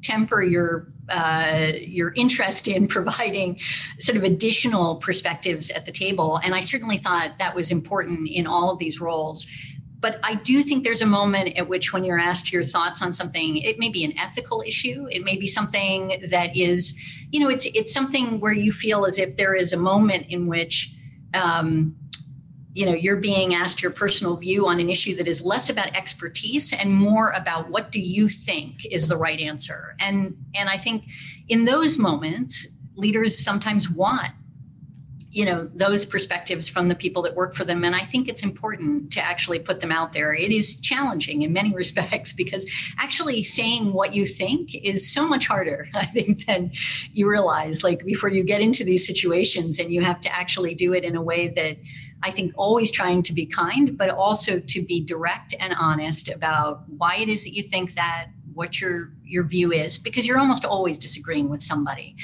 [0.01, 3.60] temper your uh, your interest in providing
[3.99, 6.39] sort of additional perspectives at the table.
[6.43, 9.45] And I certainly thought that was important in all of these roles.
[10.01, 13.12] but I do think there's a moment at which, when you're asked your thoughts on
[13.13, 15.08] something, it may be an ethical issue.
[15.10, 15.99] It may be something
[16.30, 16.93] that is,
[17.32, 20.47] you know, it's it's something where you feel as if there is a moment in
[20.47, 20.93] which,
[21.34, 21.95] um,
[22.76, 25.96] you know, you're being asked your personal view on an issue that is less about
[25.96, 29.96] expertise and more about what do you think is the right answer.
[30.00, 31.06] And and I think
[31.48, 34.32] in those moments, leaders sometimes want
[35.36, 38.42] you know those perspectives from the people that work for them and i think it's
[38.42, 42.66] important to actually put them out there it is challenging in many respects because
[42.98, 46.72] actually saying what you think is so much harder i think than
[47.12, 50.94] you realize like before you get into these situations and you have to actually do
[50.94, 51.76] it in a way that
[52.26, 56.82] I think always trying to be kind, but also to be direct and honest about
[56.98, 60.65] why it is that you think that, what your your view is, because you're almost
[60.65, 62.15] always disagreeing with somebody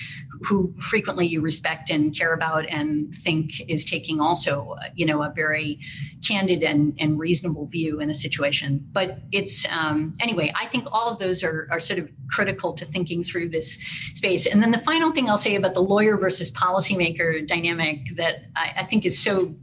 [0.44, 5.30] who frequently you respect and care about and think is taking also, you know, a
[5.30, 5.80] very
[6.26, 8.84] candid and, and reasonable view in a situation.
[8.92, 12.86] But it's um, anyway, I think all of those are, are sort of critical to
[12.86, 13.80] thinking through this
[14.14, 14.48] space.
[14.48, 18.74] And then the final thing I'll say about the lawyer versus policymaker dynamic that I,
[18.78, 19.54] I think is so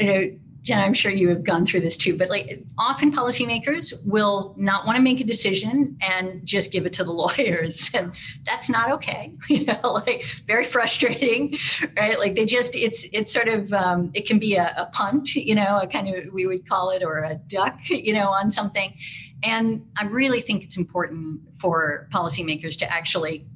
[0.00, 4.06] you know, Jen, I'm sure you have gone through this too, but like often policymakers
[4.06, 7.90] will not want to make a decision and just give it to the lawyers.
[7.94, 8.12] And
[8.44, 9.32] that's not okay.
[9.48, 11.56] You know, like very frustrating,
[11.96, 12.18] right?
[12.18, 15.54] Like they just, it's, it's sort of, um, it can be a, a punt, you
[15.54, 18.94] know, a kind of, we would call it, or a duck, you know, on something.
[19.42, 23.46] And I really think it's important for policymakers to actually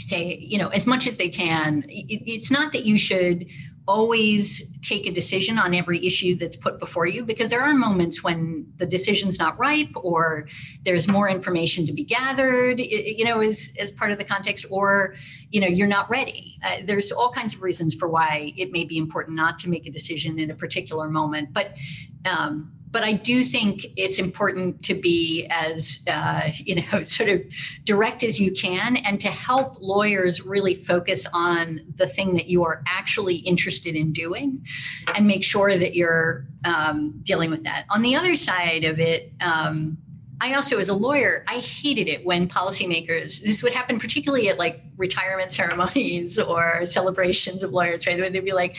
[0.00, 1.84] say, you know, as much as they can.
[1.88, 3.46] It's not that you should
[3.88, 8.22] always take a decision on every issue that's put before you because there are moments
[8.22, 10.46] when the decision's not ripe or
[10.84, 15.16] there's more information to be gathered you know as, as part of the context or
[15.50, 16.58] you know you're not ready.
[16.62, 19.86] Uh, there's all kinds of reasons for why it may be important not to make
[19.86, 21.72] a decision in a particular moment but
[22.26, 27.42] um, but I do think it's important to be as uh, you know sort of
[27.84, 32.64] direct as you can, and to help lawyers really focus on the thing that you
[32.64, 34.64] are actually interested in doing,
[35.14, 37.86] and make sure that you're um, dealing with that.
[37.90, 39.32] On the other side of it.
[39.40, 39.98] Um,
[40.40, 44.56] I also, as a lawyer, I hated it when policymakers, this would happen particularly at
[44.56, 48.16] like retirement ceremonies or celebrations of lawyers, right?
[48.16, 48.76] Where they'd be like,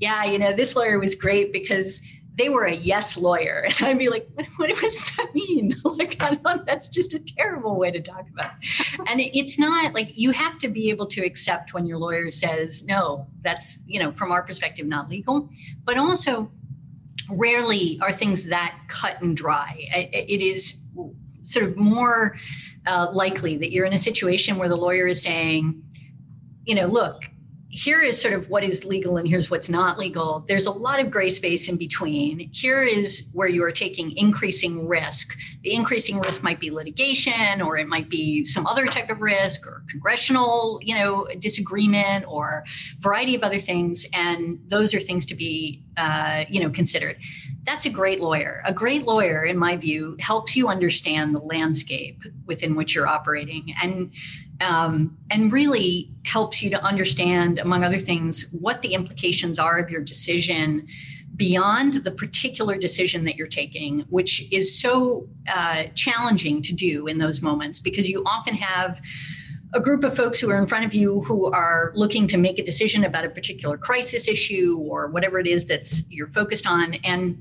[0.00, 2.02] yeah, you know, this lawyer was great because
[2.38, 3.66] they were a yes lawyer.
[3.78, 5.74] And I'd be like, what, does that mean?
[5.84, 6.18] like,
[6.64, 9.00] that's just a terrible way to talk about it.
[9.10, 12.84] And it's not like you have to be able to accept when your lawyer says,
[12.86, 15.50] no, that's, you know, from our perspective, not legal.
[15.84, 16.50] But also,
[17.30, 19.86] rarely are things that cut and dry.
[19.92, 20.80] It is
[21.42, 22.36] sort of more
[22.86, 25.82] uh, likely that you're in a situation where the lawyer is saying,
[26.64, 27.22] you know, look,
[27.70, 30.44] here is sort of what is legal and here's what's not legal.
[30.48, 32.48] There's a lot of gray space in between.
[32.52, 35.36] Here is where you are taking increasing risk.
[35.62, 39.66] The increasing risk might be litigation or it might be some other type of risk
[39.66, 42.64] or congressional, you know, disagreement or
[43.00, 44.06] variety of other things.
[44.14, 47.18] And those are things to be, uh, you know, considered.
[47.64, 48.62] That's a great lawyer.
[48.64, 53.74] A great lawyer, in my view, helps you understand the landscape within which you're operating.
[53.82, 54.10] And
[54.60, 59.90] um, and really helps you to understand, among other things, what the implications are of
[59.90, 60.86] your decision
[61.36, 67.18] beyond the particular decision that you're taking, which is so uh, challenging to do in
[67.18, 69.00] those moments because you often have
[69.74, 72.58] a group of folks who are in front of you who are looking to make
[72.58, 76.94] a decision about a particular crisis issue or whatever it is that's you're focused on
[77.04, 77.40] and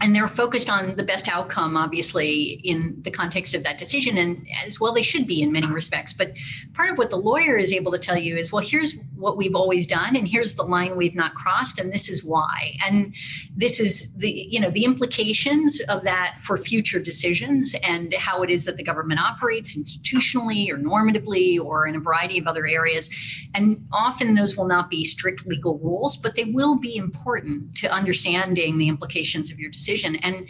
[0.00, 4.46] and they're focused on the best outcome obviously in the context of that decision and
[4.64, 6.12] as well they should be in many respects.
[6.12, 6.32] But
[6.74, 9.54] part of what the lawyer is able to tell you is well here's what we've
[9.54, 13.14] always done and here's the line we've not crossed and this is why and
[13.56, 18.50] this is the you know the implications of that for future decisions and how it
[18.50, 23.10] is that the government operates institutionally or normatively or in a variety of other areas
[23.54, 27.92] and often those will not be strict legal rules but they will be important to
[27.92, 30.16] understanding the implications of your decision.
[30.16, 30.48] And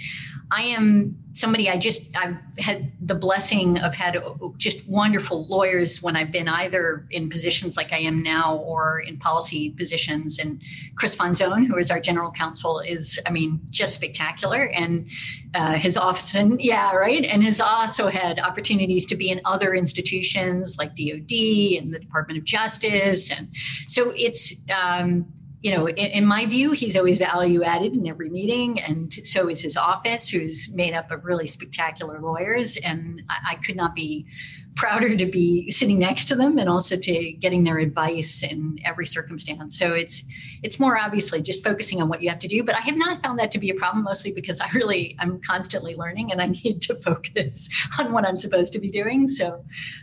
[0.50, 4.22] I am somebody I just I've had the blessing of had
[4.56, 9.16] just wonderful lawyers when I've been either in positions like I am now or in
[9.16, 10.38] policy positions.
[10.38, 10.60] And
[10.96, 15.08] Chris Fonzone, who is our general counsel, is I mean just spectacular and
[15.54, 20.78] uh, office, and yeah right and has also had opportunities to be in other institutions
[20.78, 21.32] like DoD
[21.78, 23.48] and the Department of Justice, and
[23.86, 24.64] so it's.
[24.70, 25.26] Um,
[25.62, 29.48] you know, in, in, my view, he's always value added in every meeting, and so
[29.48, 32.78] is his office, who's made up of really spectacular lawyers.
[32.78, 34.26] And I, I, could not be
[34.74, 39.04] prouder to be sitting next to them and also to getting their advice in every
[39.04, 39.78] circumstance.
[39.78, 40.24] So it's
[40.62, 42.62] it's more obviously just focusing on what you have to do.
[42.62, 45.40] But I have not found that to be a problem, mostly because I really I'm
[45.42, 49.28] constantly learning and I need to focus on what I'm supposed to be doing.
[49.28, 49.62] So,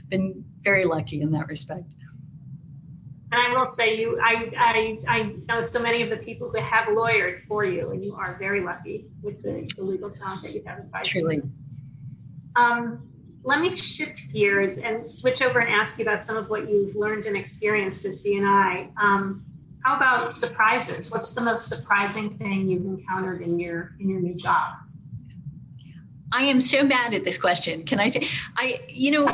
[0.10, 1.86] been very lucky in that respect.
[3.32, 6.64] And I will say you, I, I, I know so many of the people that
[6.64, 10.54] have lawyered for you, and you are very lucky with the, the legal talent that
[10.54, 11.10] you have advised.
[11.10, 11.42] Truly.
[12.56, 13.10] Um,
[13.44, 16.96] let me shift gears and switch over and ask you about some of what you've
[16.96, 18.92] learned and experienced as DNI.
[19.02, 19.46] Um,
[19.84, 21.12] how about surprises?
[21.12, 24.74] What's the most surprising thing you've encountered in your in your new job?
[26.32, 27.84] I am so bad at this question.
[27.84, 29.26] Can I say I you know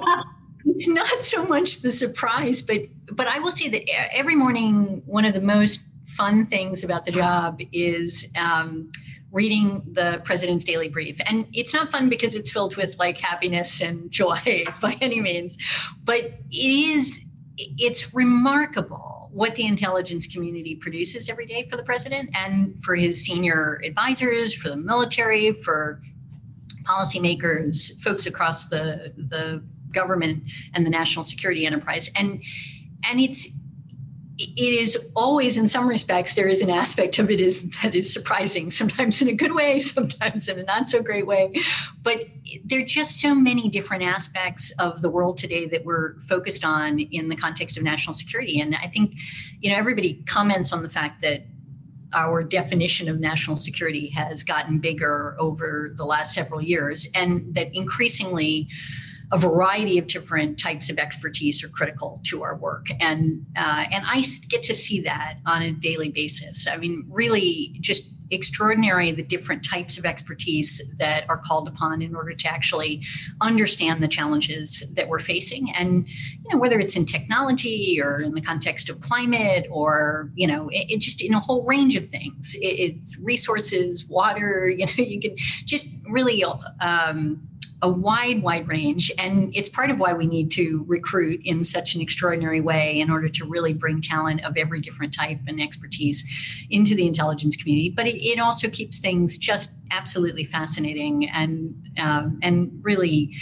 [0.65, 3.83] it's not so much the surprise, but but I will say that
[4.15, 8.91] every morning one of the most fun things about the job is um,
[9.31, 11.19] reading the president's daily brief.
[11.25, 15.57] And it's not fun because it's filled with like happiness and joy by any means,
[16.03, 17.25] but it is
[17.57, 23.23] it's remarkable what the intelligence community produces every day for the president and for his
[23.23, 25.99] senior advisors, for the military, for
[26.83, 29.63] policymakers, folks across the the
[29.93, 32.09] government and the national security enterprise.
[32.15, 32.41] And
[33.09, 33.59] and it's
[34.39, 38.11] it is always in some respects there is an aspect of it is that is
[38.11, 41.51] surprising sometimes in a good way sometimes in a not so great way
[42.01, 42.25] but
[42.65, 46.99] there are just so many different aspects of the world today that we're focused on
[46.99, 49.13] in the context of national security and i think
[49.59, 51.41] you know everybody comments on the fact that
[52.13, 57.67] our definition of national security has gotten bigger over the last several years and that
[57.75, 58.67] increasingly
[59.33, 64.03] a variety of different types of expertise are critical to our work, and uh, and
[64.07, 66.67] I get to see that on a daily basis.
[66.67, 72.15] I mean, really, just extraordinary the different types of expertise that are called upon in
[72.15, 73.01] order to actually
[73.41, 75.71] understand the challenges that we're facing.
[75.71, 80.45] And you know whether it's in technology or in the context of climate or you
[80.45, 82.55] know it, it just in a whole range of things.
[82.61, 86.43] It, it's resources water you know you can just really
[86.81, 87.47] um,
[87.83, 89.11] a wide, wide range.
[89.17, 93.11] And it's part of why we need to recruit in such an extraordinary way in
[93.11, 96.25] order to really bring talent of every different type and expertise
[96.69, 97.89] into the intelligence community.
[97.95, 103.35] But it, it also keeps things just absolutely fascinating and um, and really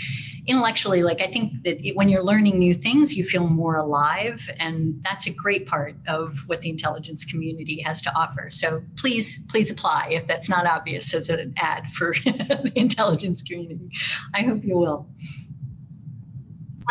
[0.48, 4.50] intellectually like i think that it, when you're learning new things you feel more alive
[4.60, 8.50] and that's a great part of what the intelligence community has to offer.
[8.50, 13.90] So please please apply if that's not obvious as an ad for the intelligence community.
[14.34, 15.08] I hope you will.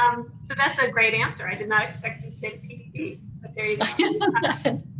[0.01, 1.49] Um, so that's a great answer.
[1.49, 4.83] I did not expect you to say PDB but there you go.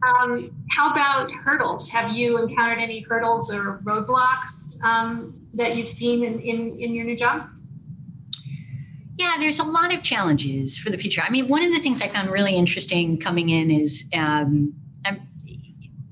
[0.00, 1.90] Um, how about hurdles?
[1.90, 7.04] Have you encountered any hurdles or roadblocks um, that you've seen in, in, in your
[7.04, 7.50] new job?
[9.18, 11.22] Yeah, there's a lot of challenges for the future.
[11.26, 14.72] I mean, one of the things I found really interesting coming in is um,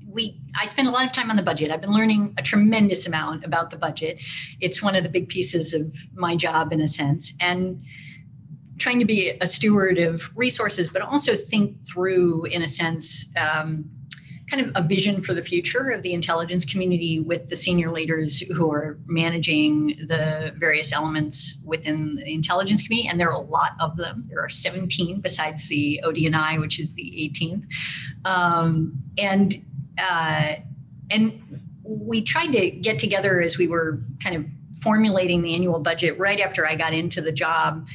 [0.05, 1.71] we I spend a lot of time on the budget.
[1.71, 4.19] I've been learning a tremendous amount about the budget.
[4.59, 7.81] It's one of the big pieces of my job in a sense, and
[8.77, 13.89] trying to be a steward of resources, but also think through, in a sense, um,
[14.49, 18.39] kind of a vision for the future of the intelligence community with the senior leaders
[18.39, 23.09] who are managing the various elements within the intelligence community.
[23.09, 24.23] And there are a lot of them.
[24.27, 27.65] There are 17 besides the ODNI, which is the 18th.
[28.25, 29.55] Um, and
[29.97, 30.55] uh,
[31.09, 34.45] and we tried to get together as we were kind of
[34.81, 37.87] formulating the annual budget right after I got into the job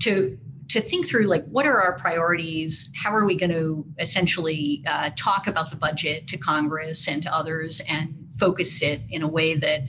[0.00, 0.38] to
[0.72, 5.10] to think through like what are our priorities how are we going to essentially uh,
[5.16, 9.54] talk about the budget to congress and to others and focus it in a way
[9.54, 9.82] that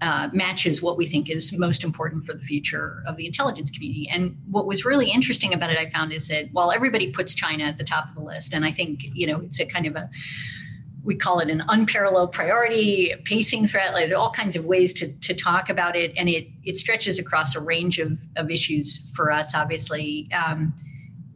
[0.00, 4.08] uh, matches what we think is most important for the future of the intelligence community.
[4.10, 7.64] And what was really interesting about it, I found, is that while everybody puts China
[7.64, 9.94] at the top of the list, and I think you know it's a kind of
[9.94, 10.10] a
[11.04, 15.34] we call it an unparalleled priority, pacing threat, like all kinds of ways to, to
[15.34, 16.12] talk about it.
[16.16, 20.28] And it, it stretches across a range of, of issues for us, obviously.
[20.32, 20.74] Um,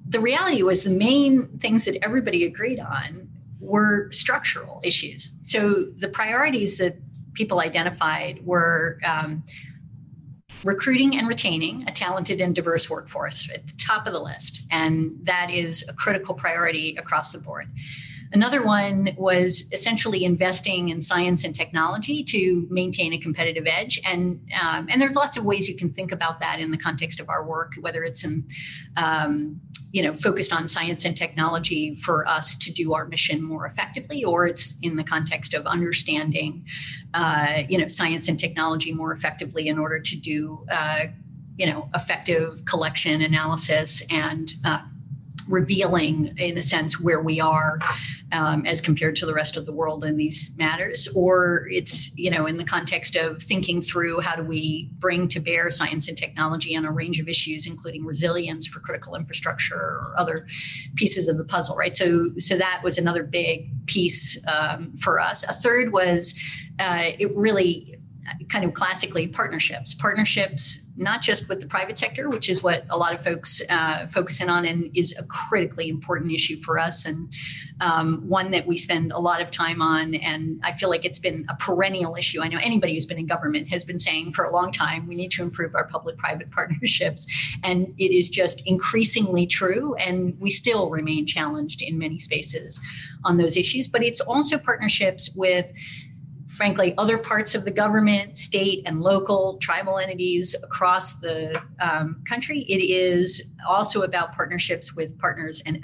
[0.08, 3.28] the reality was the main things that everybody agreed on
[3.60, 5.34] were structural issues.
[5.42, 6.96] So the priorities that
[7.34, 9.44] people identified were um,
[10.64, 14.66] recruiting and retaining a talented and diverse workforce at the top of the list.
[14.70, 17.68] And that is a critical priority across the board
[18.32, 24.00] Another one was essentially investing in science and technology to maintain a competitive edge.
[24.04, 27.20] And um, and there's lots of ways you can think about that in the context
[27.20, 28.46] of our work, whether it's in
[28.96, 29.60] um,
[29.92, 34.24] you know focused on science and technology for us to do our mission more effectively,
[34.24, 36.64] or it's in the context of understanding
[37.14, 41.04] uh, you know science and technology more effectively in order to do uh,
[41.56, 44.80] you know effective collection analysis and uh,
[45.48, 47.78] revealing, in a sense, where we are
[48.32, 52.30] um, as compared to the rest of the world in these matters, or it's you
[52.30, 56.16] know in the context of thinking through how do we bring to bear science and
[56.16, 60.46] technology on a range of issues, including resilience for critical infrastructure or other
[60.96, 61.96] pieces of the puzzle, right?
[61.96, 65.44] So so that was another big piece um, for us.
[65.44, 66.38] A third was
[66.78, 67.97] uh, it really
[68.48, 69.94] kind of classically partnerships.
[69.94, 74.06] Partnerships not just with the private sector which is what a lot of folks uh,
[74.08, 77.28] focus in on and is a critically important issue for us and
[77.80, 80.14] um, one that we spend a lot of time on.
[80.16, 82.42] And i feel like it's been a perennial issue.
[82.42, 85.14] I know anybody who's been in government has been saying for a long time we
[85.14, 87.26] need to improve our public private partnerships.
[87.62, 92.80] And it is just increasingly true and we still remain challenged in many spaces
[93.24, 93.86] on those issues.
[93.86, 95.72] But it's also partnerships with
[96.58, 102.62] frankly, other parts of the government, state and local, tribal entities across the um, country.
[102.62, 105.78] It is also about partnerships with partners and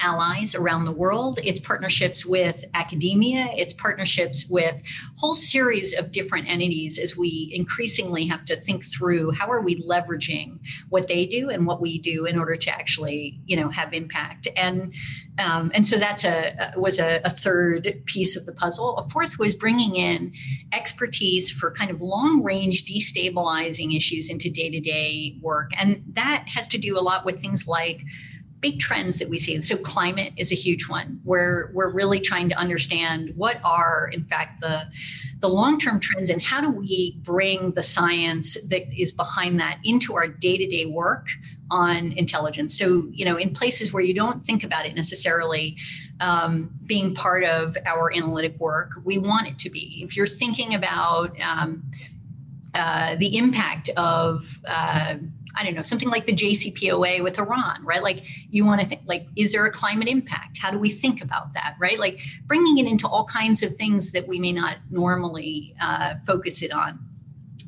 [0.00, 1.38] allies around the world.
[1.42, 3.48] It's partnerships with academia.
[3.56, 4.82] It's partnerships with
[5.16, 9.82] whole series of different entities as we increasingly have to think through how are we
[9.82, 13.92] leveraging what they do and what we do in order to actually, you know, have
[13.92, 14.48] impact.
[14.56, 14.94] And
[15.38, 18.96] um, and so that's a was a, a third piece of the puzzle.
[18.98, 20.32] A fourth was bringing in
[20.72, 26.44] expertise for kind of long range destabilizing issues into day to day work, and that
[26.46, 28.02] has to do a lot with things like
[28.60, 29.60] big trends that we see.
[29.60, 34.22] So climate is a huge one where we're really trying to understand what are in
[34.22, 34.86] fact the
[35.40, 40.14] the long-term trends and how do we bring the science that is behind that into
[40.14, 41.28] our day-to-day work
[41.70, 42.78] on intelligence.
[42.78, 45.78] So, you know, in places where you don't think about it necessarily
[46.20, 50.02] um, being part of our analytic work, we want it to be.
[50.04, 51.90] If you're thinking about um,
[52.74, 55.14] uh, the impact of uh,
[55.56, 58.02] I don't know, something like the JCPOA with Iran, right?
[58.02, 60.58] Like you want to think like, is there a climate impact?
[60.58, 61.98] How do we think about that, right?
[61.98, 66.62] Like bringing it into all kinds of things that we may not normally uh, focus
[66.62, 66.98] it on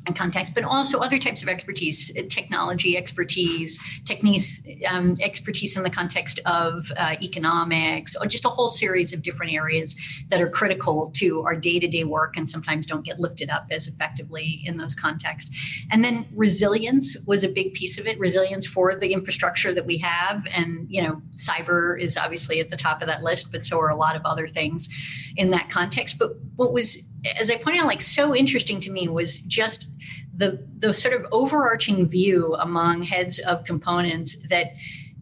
[0.05, 5.89] and context, but also other types of expertise, technology expertise, techniques, um, expertise in the
[5.89, 9.95] context of uh, economics, or just a whole series of different areas
[10.29, 14.61] that are critical to our day-to-day work and sometimes don't get lifted up as effectively
[14.65, 15.51] in those contexts.
[15.91, 18.19] And then resilience was a big piece of it.
[18.19, 22.77] Resilience for the infrastructure that we have, and you know, cyber is obviously at the
[22.77, 24.89] top of that list, but so are a lot of other things
[25.37, 26.19] in that context.
[26.19, 29.87] But what was as I pointed out, like so interesting to me was just
[30.35, 34.73] the the sort of overarching view among heads of components that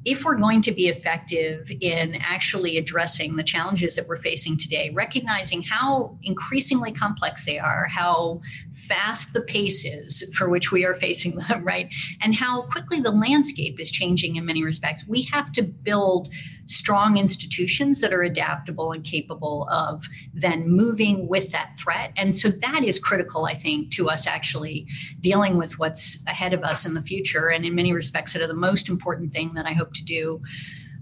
[0.04, 4.90] if we're going to be effective in actually addressing the challenges that we're facing today,
[4.90, 8.42] recognizing how increasingly complex they are, how
[8.74, 11.94] fast the pace is for which we are facing them, right?
[12.22, 16.30] And how quickly the landscape is changing in many respects, we have to build
[16.72, 22.14] strong institutions that are adaptable and capable of then moving with that threat.
[22.16, 24.88] And so that is critical, I think, to us actually
[25.20, 27.50] dealing with what's ahead of us in the future.
[27.50, 30.42] And in many respects, it are the most important thing that I hope to do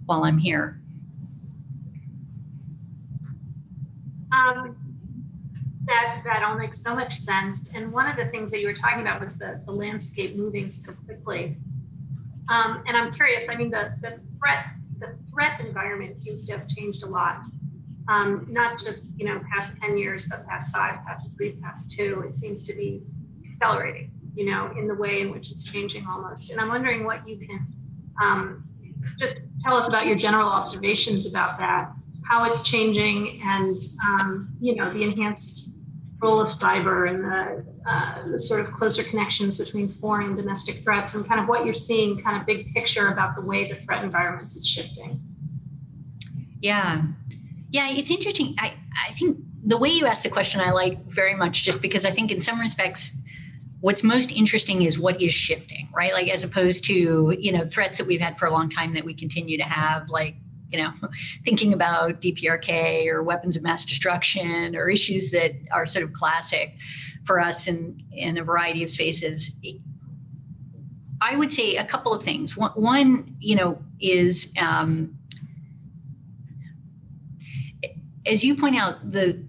[0.06, 0.80] while I'm here.
[4.32, 4.76] Um,
[5.90, 7.72] that that all makes so much sense.
[7.74, 10.70] And one of the things that you were talking about was the, the landscape moving
[10.70, 11.58] so quickly.
[12.50, 14.66] Um, and I'm curious, I mean, the, the threat
[15.00, 17.46] the threat environment seems to have changed a lot.
[18.08, 22.24] Um, not just you know past 10 years, but past five, past three, past two.
[22.28, 23.04] It seems to be
[23.52, 26.52] accelerating, you know, in the way in which it's changing almost.
[26.52, 27.68] And I'm wondering what you can
[28.22, 28.69] um,
[29.18, 31.92] just tell us about your general observations about that,
[32.24, 35.70] how it's changing, and um, you know the enhanced
[36.22, 40.84] role of cyber and the, uh, the sort of closer connections between foreign and domestic
[40.84, 43.80] threats and kind of what you're seeing kind of big picture about the way the
[43.86, 45.22] threat environment is shifting.
[46.62, 47.04] Yeah.
[47.72, 48.54] Yeah it's interesting.
[48.58, 48.74] I,
[49.08, 52.12] I think the way you ask the question i like very much just because i
[52.12, 53.19] think in some respects
[53.82, 57.98] what's most interesting is what is shifting right like as opposed to you know threats
[57.98, 60.36] that we've had for a long time that we continue to have like
[60.72, 60.92] you know,
[61.46, 66.76] thinking about DPRK or weapons of mass destruction or issues that are sort of classic
[67.24, 69.60] for us in, in a variety of spaces.
[71.22, 72.56] I would say a couple of things.
[72.56, 75.18] One, one you know, is um,
[78.26, 79.44] as you point out, the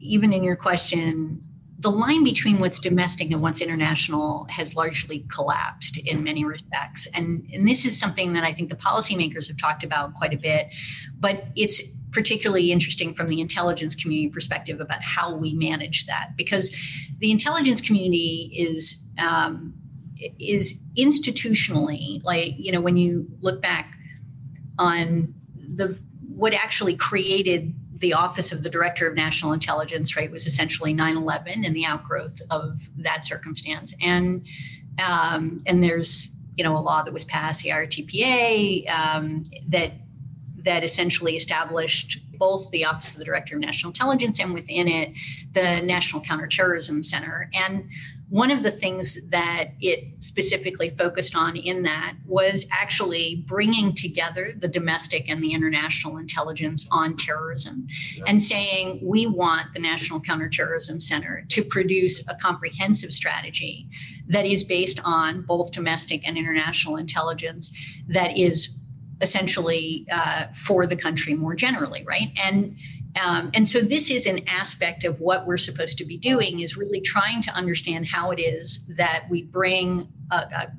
[0.00, 1.44] even in your question,
[1.80, 7.08] the line between what's domestic and what's international has largely collapsed in many respects.
[7.14, 10.36] And, and this is something that I think the policymakers have talked about quite a
[10.36, 10.68] bit,
[11.18, 16.74] but it's particularly interesting from the intelligence community perspective about how we manage that because
[17.18, 19.72] the intelligence community is um,
[20.38, 23.94] is institutionally like you know when you look back
[24.78, 25.32] on
[25.74, 25.96] the
[26.34, 31.66] what actually created the office of the director of national intelligence right was essentially 9-11
[31.66, 33.94] and the outgrowth of that circumstance.
[34.00, 34.44] And
[34.98, 39.92] um, and there's you know a law that was passed the IRTPA um, that
[40.64, 45.12] that essentially established both the office of the director of national intelligence and within it
[45.52, 47.50] the national counterterrorism center.
[47.54, 47.88] And
[48.30, 54.52] one of the things that it specifically focused on in that was actually bringing together
[54.56, 58.24] the domestic and the international intelligence on terrorism yeah.
[58.28, 63.88] and saying we want the National Counterterrorism Center to produce a comprehensive strategy
[64.28, 67.76] that is based on both domestic and international intelligence
[68.06, 68.78] that is
[69.20, 72.30] essentially uh, for the country more generally, right?
[72.40, 72.76] And
[73.16, 76.76] um, and so this is an aspect of what we're supposed to be doing is
[76.76, 80.72] really trying to understand how it is that we bring a, a,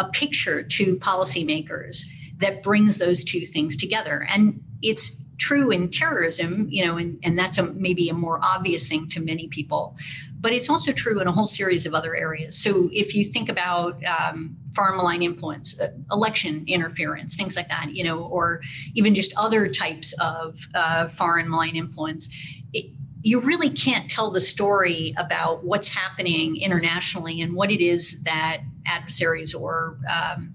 [0.00, 2.04] a picture to policymakers
[2.38, 4.26] that brings those two things together.
[4.30, 8.88] And it's true in terrorism, you know, and, and that's a, maybe a more obvious
[8.88, 9.96] thing to many people,
[10.40, 12.56] but it's also true in a whole series of other areas.
[12.56, 17.92] So if you think about um, foreign malign influence, uh, election interference, things like that,
[17.92, 18.60] you know, or
[18.94, 22.28] even just other types of uh, foreign malign influence,
[22.72, 22.86] it,
[23.22, 28.58] you really can't tell the story about what's happening internationally and what it is that
[28.86, 30.52] adversaries or um,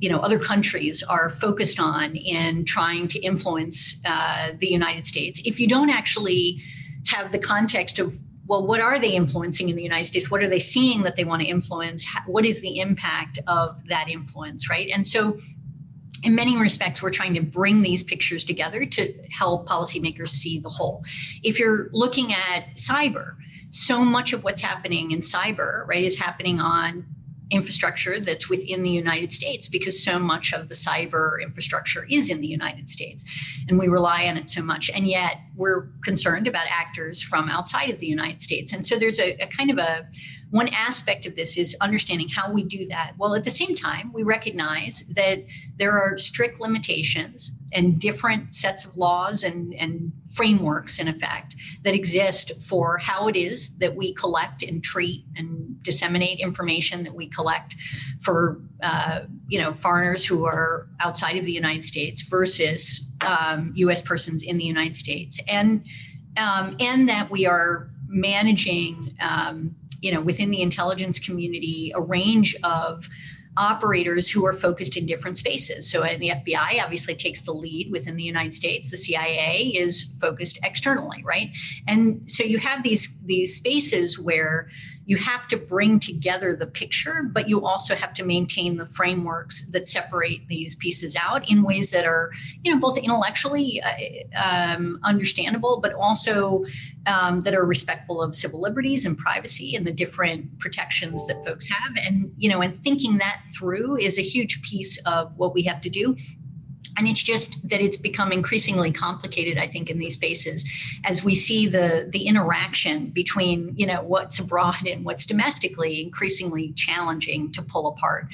[0.00, 5.40] you know other countries are focused on in trying to influence uh, the United States.
[5.44, 6.62] If you don't actually
[7.06, 8.12] have the context of
[8.48, 10.30] well, what are they influencing in the United States?
[10.30, 12.06] What are they seeing that they want to influence?
[12.26, 14.88] What is the impact of that influence, right?
[14.92, 15.36] And so,
[16.24, 20.68] in many respects, we're trying to bring these pictures together to help policymakers see the
[20.68, 21.04] whole.
[21.44, 23.36] If you're looking at cyber,
[23.70, 27.04] so much of what's happening in cyber, right, is happening on
[27.50, 32.40] infrastructure that's within the United States because so much of the cyber infrastructure is in
[32.40, 33.24] the United States
[33.68, 34.90] and we rely on it so much.
[34.94, 38.72] And yet we're concerned about actors from outside of the United States.
[38.72, 40.06] And so there's a, a kind of a
[40.50, 43.12] one aspect of this is understanding how we do that.
[43.18, 45.44] Well, at the same time, we recognize that
[45.78, 51.94] there are strict limitations and different sets of laws and, and frameworks, in effect, that
[51.94, 57.26] exist for how it is that we collect and treat and disseminate information that we
[57.28, 57.76] collect
[58.20, 64.00] for uh, you know foreigners who are outside of the United States versus um, U.S.
[64.00, 65.84] persons in the United States, and
[66.36, 72.56] um, and that we are managing um, you know, within the intelligence community, a range
[72.64, 73.08] of
[73.56, 75.90] operators who are focused in different spaces.
[75.90, 78.90] So the FBI obviously takes the lead within the United States.
[78.90, 81.50] The CIA is focused externally, right?
[81.88, 84.70] And so you have these these spaces where
[85.08, 89.64] you have to bring together the picture, but you also have to maintain the frameworks
[89.70, 92.30] that separate these pieces out in ways that are,
[92.62, 96.62] you know, both intellectually uh, um, understandable, but also
[97.06, 101.66] um, that are respectful of civil liberties and privacy and the different protections that folks
[101.66, 101.96] have.
[101.96, 105.80] And, you know, and thinking that through is a huge piece of what we have
[105.80, 106.16] to do
[106.98, 110.68] and it's just that it's become increasingly complicated i think in these spaces
[111.04, 116.72] as we see the the interaction between you know what's abroad and what's domestically increasingly
[116.72, 118.26] challenging to pull apart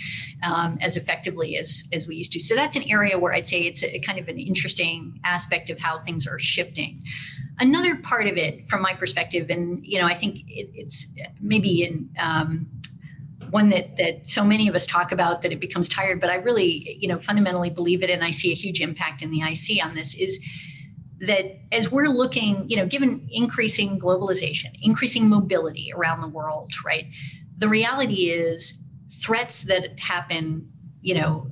[0.43, 2.41] um, as effectively as as we used to.
[2.41, 5.79] So that's an area where i'd say it's a, kind of an interesting aspect of
[5.79, 7.03] how things are shifting.
[7.61, 11.85] Another part of it from my perspective and you know i think it, it's maybe
[11.85, 12.67] in um,
[13.55, 16.35] one that that so many of us talk about that it becomes tired but i
[16.35, 19.85] really you know fundamentally believe it and i see a huge impact in the ic
[19.85, 20.45] on this is
[21.21, 27.07] that as we're looking you know given increasing globalization increasing mobility around the world right?
[27.59, 28.83] The reality is
[29.23, 30.69] threats that happen
[31.01, 31.47] you know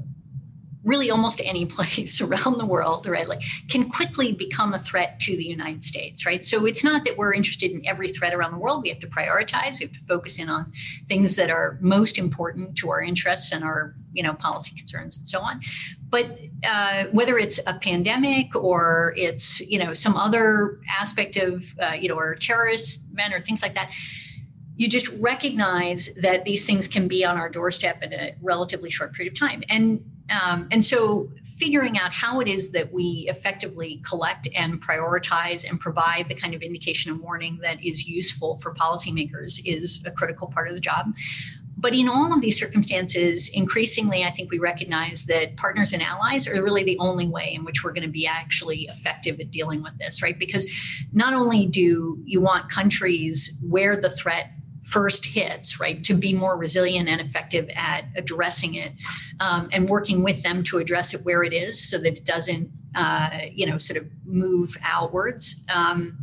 [0.84, 5.36] really almost any place around the world, right, like can quickly become a threat to
[5.36, 6.44] the United States, right?
[6.44, 8.82] So it's not that we're interested in every threat around the world.
[8.82, 9.78] We have to prioritize.
[9.78, 10.72] We have to focus in on
[11.08, 15.28] things that are most important to our interests and our, you know, policy concerns and
[15.28, 15.60] so on.
[16.10, 21.92] But uh, whether it's a pandemic or it's, you know, some other aspect of, uh,
[21.92, 23.90] you know, or terrorist men or things like that,
[24.76, 29.12] you just recognize that these things can be on our doorstep in a relatively short
[29.14, 29.62] period of time.
[29.68, 35.68] And um, and so figuring out how it is that we effectively collect and prioritize
[35.68, 40.10] and provide the kind of indication and warning that is useful for policymakers is a
[40.10, 41.14] critical part of the job.
[41.76, 46.46] But in all of these circumstances, increasingly, I think we recognize that partners and allies
[46.46, 49.82] are really the only way in which we're going to be actually effective at dealing
[49.82, 50.38] with this, right?
[50.38, 50.70] Because
[51.12, 54.52] not only do you want countries where the threat
[54.92, 58.92] first hits, right, to be more resilient and effective at addressing it
[59.40, 62.70] um, and working with them to address it where it is so that it doesn't,
[62.94, 65.64] uh, you know, sort of move outwards.
[65.74, 66.18] Um,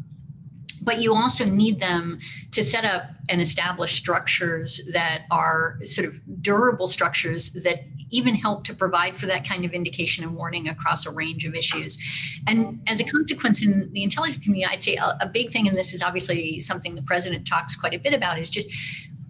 [0.82, 2.20] but you also need them
[2.52, 7.82] to set up and establish structures that are sort of durable structures that
[8.12, 11.56] even help to provide for that kind of indication and warning across a range of
[11.56, 11.98] issues.
[12.48, 15.78] And as a consequence, in the intelligence community, I'd say a, a big thing, and
[15.78, 18.70] this is obviously something the president talks quite a bit about, is just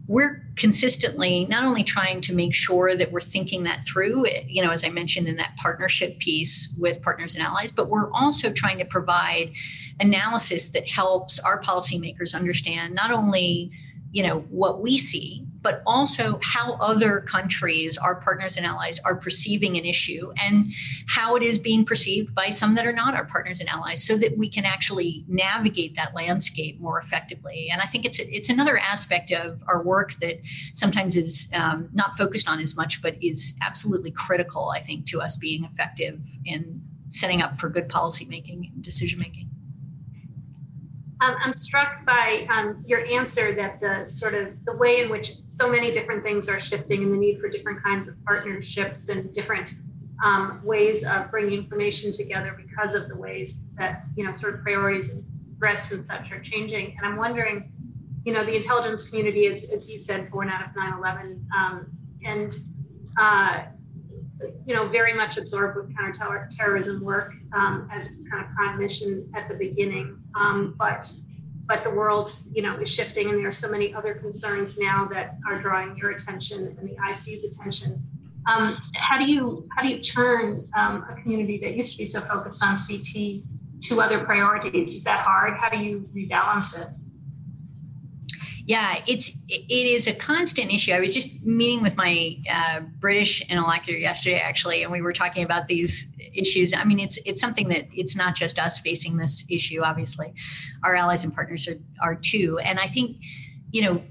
[0.09, 4.71] we're consistently not only trying to make sure that we're thinking that through, you know,
[4.71, 8.79] as I mentioned in that partnership piece with partners and allies, but we're also trying
[8.79, 9.51] to provide
[9.99, 13.71] analysis that helps our policymakers understand not only,
[14.11, 19.15] you know, what we see, but also how other countries, our partners and allies, are
[19.15, 20.71] perceiving an issue and
[21.07, 24.17] how it is being perceived by some that are not our partners and allies, so
[24.17, 27.69] that we can actually navigate that landscape more effectively.
[27.71, 30.39] And I think it's it's another aspect of our work that
[30.73, 34.71] sometimes is um, not focused on as much, but is absolutely critical.
[34.75, 36.81] I think to us being effective in
[37.11, 39.49] setting up for good policy making and decision making.
[41.21, 45.33] Um, I'm struck by um, your answer that the sort of the way in which
[45.47, 49.33] so many different things are shifting and the need for different kinds of partnerships and
[49.33, 49.73] different
[50.23, 54.61] um, ways of bringing information together because of the ways that you know sort of
[54.61, 55.23] priorities and
[55.57, 56.95] threats and such are changing.
[56.97, 57.71] And I'm wondering,
[58.23, 61.87] you know, the intelligence community is, as you said, born out of 9/11, um,
[62.23, 62.55] and
[63.17, 63.63] uh,
[64.65, 69.29] you know, very much absorbed with counterterrorism work um, as its kind of prime mission
[69.35, 70.19] at the beginning.
[70.35, 71.11] Um, but
[71.65, 75.05] but the world, you know, is shifting, and there are so many other concerns now
[75.11, 78.01] that are drawing your attention and the IC's attention.
[78.49, 82.05] Um, how do you how do you turn um, a community that used to be
[82.05, 83.43] so focused on CT
[83.81, 84.95] to other priorities?
[84.95, 85.57] Is that hard?
[85.59, 86.87] How do you rebalance it?
[88.69, 90.93] Yeah, it's it is a constant issue.
[90.93, 95.43] I was just meeting with my uh, British interlocutor yesterday, actually, and we were talking
[95.43, 96.71] about these issues.
[96.71, 99.81] I mean, it's it's something that it's not just us facing this issue.
[99.81, 100.35] Obviously,
[100.83, 102.59] our allies and partners are are too.
[102.59, 103.17] And I think,
[103.71, 104.03] you know,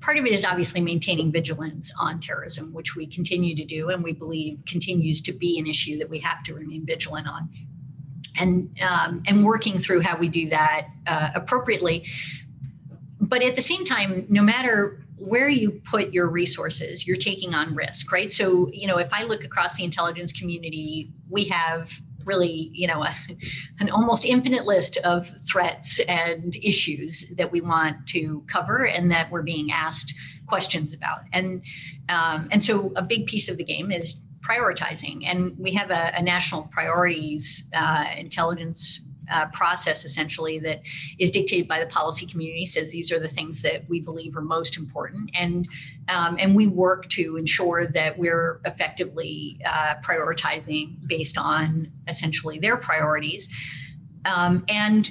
[0.00, 4.04] part of it is obviously maintaining vigilance on terrorism, which we continue to do, and
[4.04, 7.48] we believe continues to be an issue that we have to remain vigilant on.
[8.38, 12.04] And um, and working through how we do that uh, appropriately
[13.28, 17.74] but at the same time, no matter where you put your resources, you're taking on
[17.74, 18.30] risk, right?
[18.30, 21.90] So, you know, if I look across the intelligence community, we have
[22.24, 23.14] really, you know, a,
[23.80, 29.30] an almost infinite list of threats and issues that we want to cover and that
[29.30, 30.14] we're being asked
[30.46, 31.20] questions about.
[31.32, 31.62] And
[32.08, 36.12] um, and so, a big piece of the game is prioritizing, and we have a,
[36.14, 39.00] a national priorities uh, intelligence
[39.32, 40.82] uh, process essentially that
[41.18, 44.42] is dictated by the policy community says these are the things that we believe are
[44.42, 45.30] most important.
[45.34, 45.68] And
[46.08, 52.76] um, and we work to ensure that we're effectively uh, prioritizing based on essentially their
[52.76, 53.48] priorities.
[54.26, 55.10] Um, and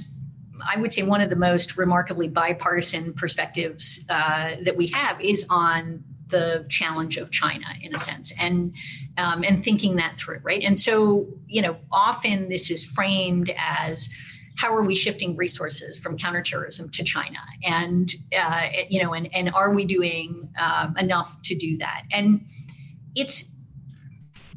[0.72, 5.46] I would say one of the most remarkably bipartisan perspectives uh, that we have is
[5.50, 6.04] on
[6.34, 8.74] the challenge of China in a sense, and
[9.18, 10.64] um, and thinking that through, right?
[10.64, 14.10] And so, you know, often this is framed as
[14.58, 19.52] how are we shifting resources from counterterrorism to China, and uh, you know, and and
[19.54, 22.04] are we doing um, enough to do that?
[22.12, 22.46] And
[23.16, 23.52] it's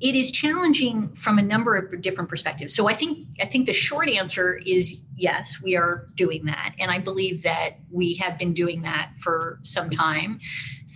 [0.00, 2.74] it is challenging from a number of different perspectives.
[2.74, 6.90] So I think I think the short answer is yes, we are doing that, and
[6.90, 10.40] I believe that we have been doing that for some time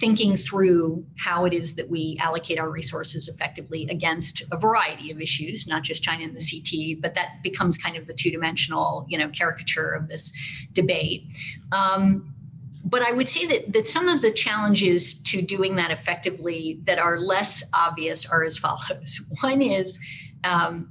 [0.00, 5.20] thinking through how it is that we allocate our resources effectively against a variety of
[5.20, 9.18] issues, not just China and the CT, but that becomes kind of the two-dimensional, you
[9.18, 10.32] know, caricature of this
[10.72, 11.24] debate.
[11.72, 12.34] Um,
[12.82, 16.98] but I would say that that some of the challenges to doing that effectively that
[16.98, 19.20] are less obvious are as follows.
[19.42, 20.00] One is
[20.44, 20.90] um,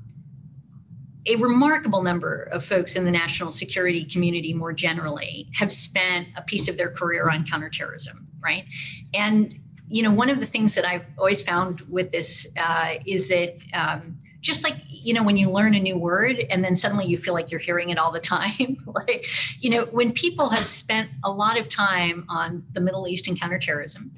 [1.26, 6.44] a remarkable number of folks in the national security community more generally have spent a
[6.44, 8.66] piece of their career on counterterrorism right?
[9.14, 9.58] And
[9.92, 13.58] you know, one of the things that I've always found with this uh, is that
[13.74, 17.18] um, just like you know when you learn a new word and then suddenly you
[17.18, 19.26] feel like you're hearing it all the time like
[19.60, 23.40] you know when people have spent a lot of time on the middle east and
[23.40, 24.12] counterterrorism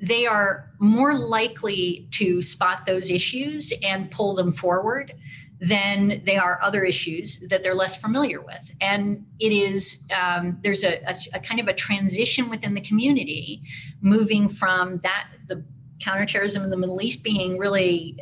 [0.00, 5.12] they are more likely to spot those issues and pull them forward
[5.60, 8.72] than they are other issues that they're less familiar with.
[8.80, 13.62] And it is, um, there's a, a, a, kind of a transition within the community
[14.00, 15.64] moving from that, the
[16.00, 18.16] counterterrorism in the Middle East being really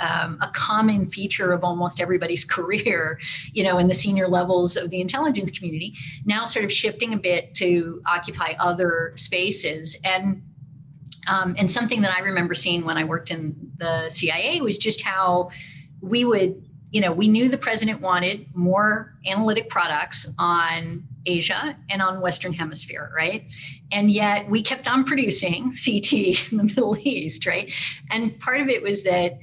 [0.00, 3.20] um, a common feature of almost everybody's career,
[3.52, 5.94] you know, in the senior levels of the intelligence community,
[6.24, 9.98] now sort of shifting a bit to occupy other spaces.
[10.04, 10.42] And
[11.26, 15.00] um, and something that I remember seeing when I worked in the CIA was just
[15.00, 15.48] how
[16.04, 22.02] we would, you know, we knew the president wanted more analytic products on Asia and
[22.02, 23.52] on Western Hemisphere, right?
[23.90, 26.12] And yet we kept on producing CT
[26.52, 27.72] in the Middle East, right?
[28.10, 29.38] And part of it was that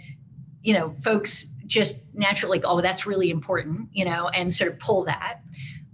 [0.64, 5.05] you know, folks just naturally, oh, that's really important, you know, and sort of pull
[5.05, 5.39] that.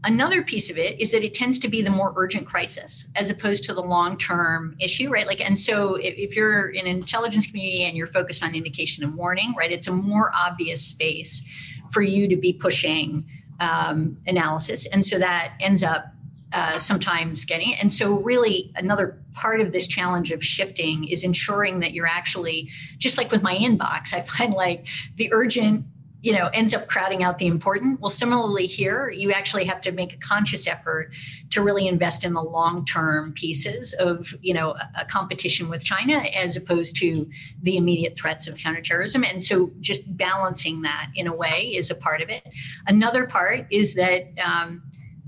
[0.07, 3.29] Another piece of it is that it tends to be the more urgent crisis as
[3.29, 5.27] opposed to the long term issue, right?
[5.27, 9.03] Like, and so if, if, you're in an intelligence community and you're focused on indication
[9.03, 11.45] and warning, right, it's a more obvious space
[11.91, 13.25] for you to be pushing
[13.59, 14.87] um, analysis.
[14.93, 16.05] And so that ends up
[16.53, 17.79] uh, sometimes getting it.
[17.81, 22.69] And so, really, another part of this challenge of shifting is ensuring that you're actually,
[22.97, 24.87] just like with my inbox, I find like
[25.17, 25.85] the urgent
[26.21, 27.99] you know ends up crowding out the important.
[27.99, 31.11] Well similarly here you actually have to make a conscious effort
[31.51, 36.17] to really invest in the long term pieces of you know a, competition with china
[36.35, 37.27] as opposed to
[37.63, 39.23] the immediate threats of counterterrorism.
[39.23, 42.43] And so just balancing that in a way is a part of it.
[42.87, 44.83] Another part is that um,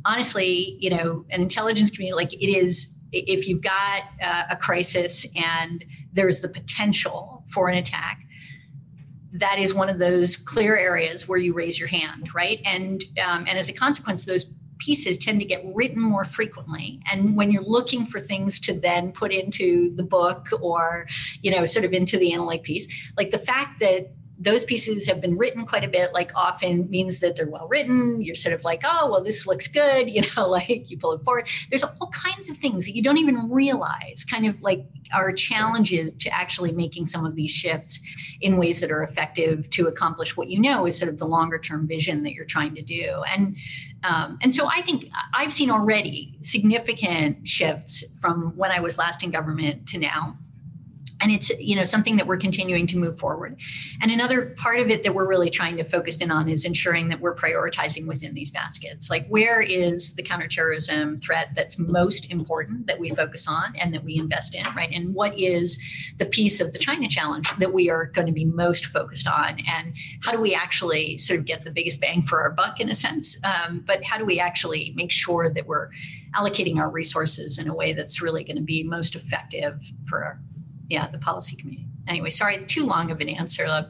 [0.05, 5.25] honestly, you know, an intelligence community, like it is, if you've got uh, a crisis
[5.35, 5.83] and
[6.13, 8.19] there's the potential for an attack,
[9.33, 12.59] that is one of those clear areas where you raise your hand, right?
[12.65, 17.35] And um, and as a consequence, those pieces tend to get written more frequently and
[17.35, 21.05] when you're looking for things to then put into the book or
[21.41, 24.09] you know sort of into the analytic piece like the fact that
[24.39, 28.21] those pieces have been written quite a bit like often means that they're well written.
[28.21, 31.23] You're sort of like oh well this looks good you know like you pull it
[31.23, 31.49] forward.
[31.69, 36.13] There's all kinds of things that you don't even realize kind of like are challenges
[36.13, 37.99] to actually making some of these shifts
[38.41, 41.57] in ways that are effective to accomplish what you know is sort of the longer
[41.57, 43.23] term vision that you're trying to do.
[43.27, 43.57] And
[44.03, 49.23] um, and so i think i've seen already significant shifts from when i was last
[49.23, 50.37] in government to now
[51.21, 53.59] and it's you know something that we're continuing to move forward.
[54.01, 57.09] And another part of it that we're really trying to focus in on is ensuring
[57.09, 59.09] that we're prioritizing within these baskets.
[59.09, 64.03] Like where is the counterterrorism threat that's most important that we focus on and that
[64.03, 64.91] we invest in right?
[64.91, 65.81] And what is
[66.17, 69.59] the piece of the china challenge that we are going to be most focused on?
[69.67, 69.93] And
[70.23, 72.95] how do we actually sort of get the biggest bang for our buck in a
[72.95, 73.39] sense?
[73.43, 75.89] Um, but how do we actually make sure that we're
[76.35, 80.39] allocating our resources in a way that's really going to be most effective for
[80.89, 81.85] yeah, the policy committee.
[82.07, 83.65] Anyway, sorry, too long of an answer.
[83.65, 83.83] Uh,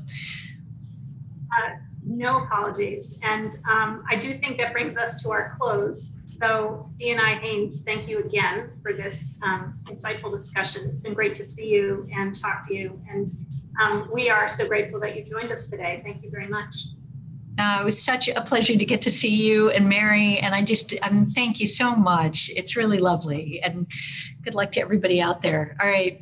[2.06, 3.20] no apologies.
[3.24, 6.12] And um, I do think that brings us to our close.
[6.20, 10.90] So, DNI Haines, thank you again for this um, insightful discussion.
[10.92, 13.02] It's been great to see you and talk to you.
[13.10, 13.28] And
[13.82, 16.02] um, we are so grateful that you joined us today.
[16.04, 16.74] Thank you very much.
[17.58, 20.38] Uh, it was such a pleasure to get to see you and Mary.
[20.40, 22.50] And I just um, thank you so much.
[22.56, 23.60] It's really lovely.
[23.62, 23.86] And
[24.44, 25.76] good luck to everybody out there.
[25.82, 26.22] All right.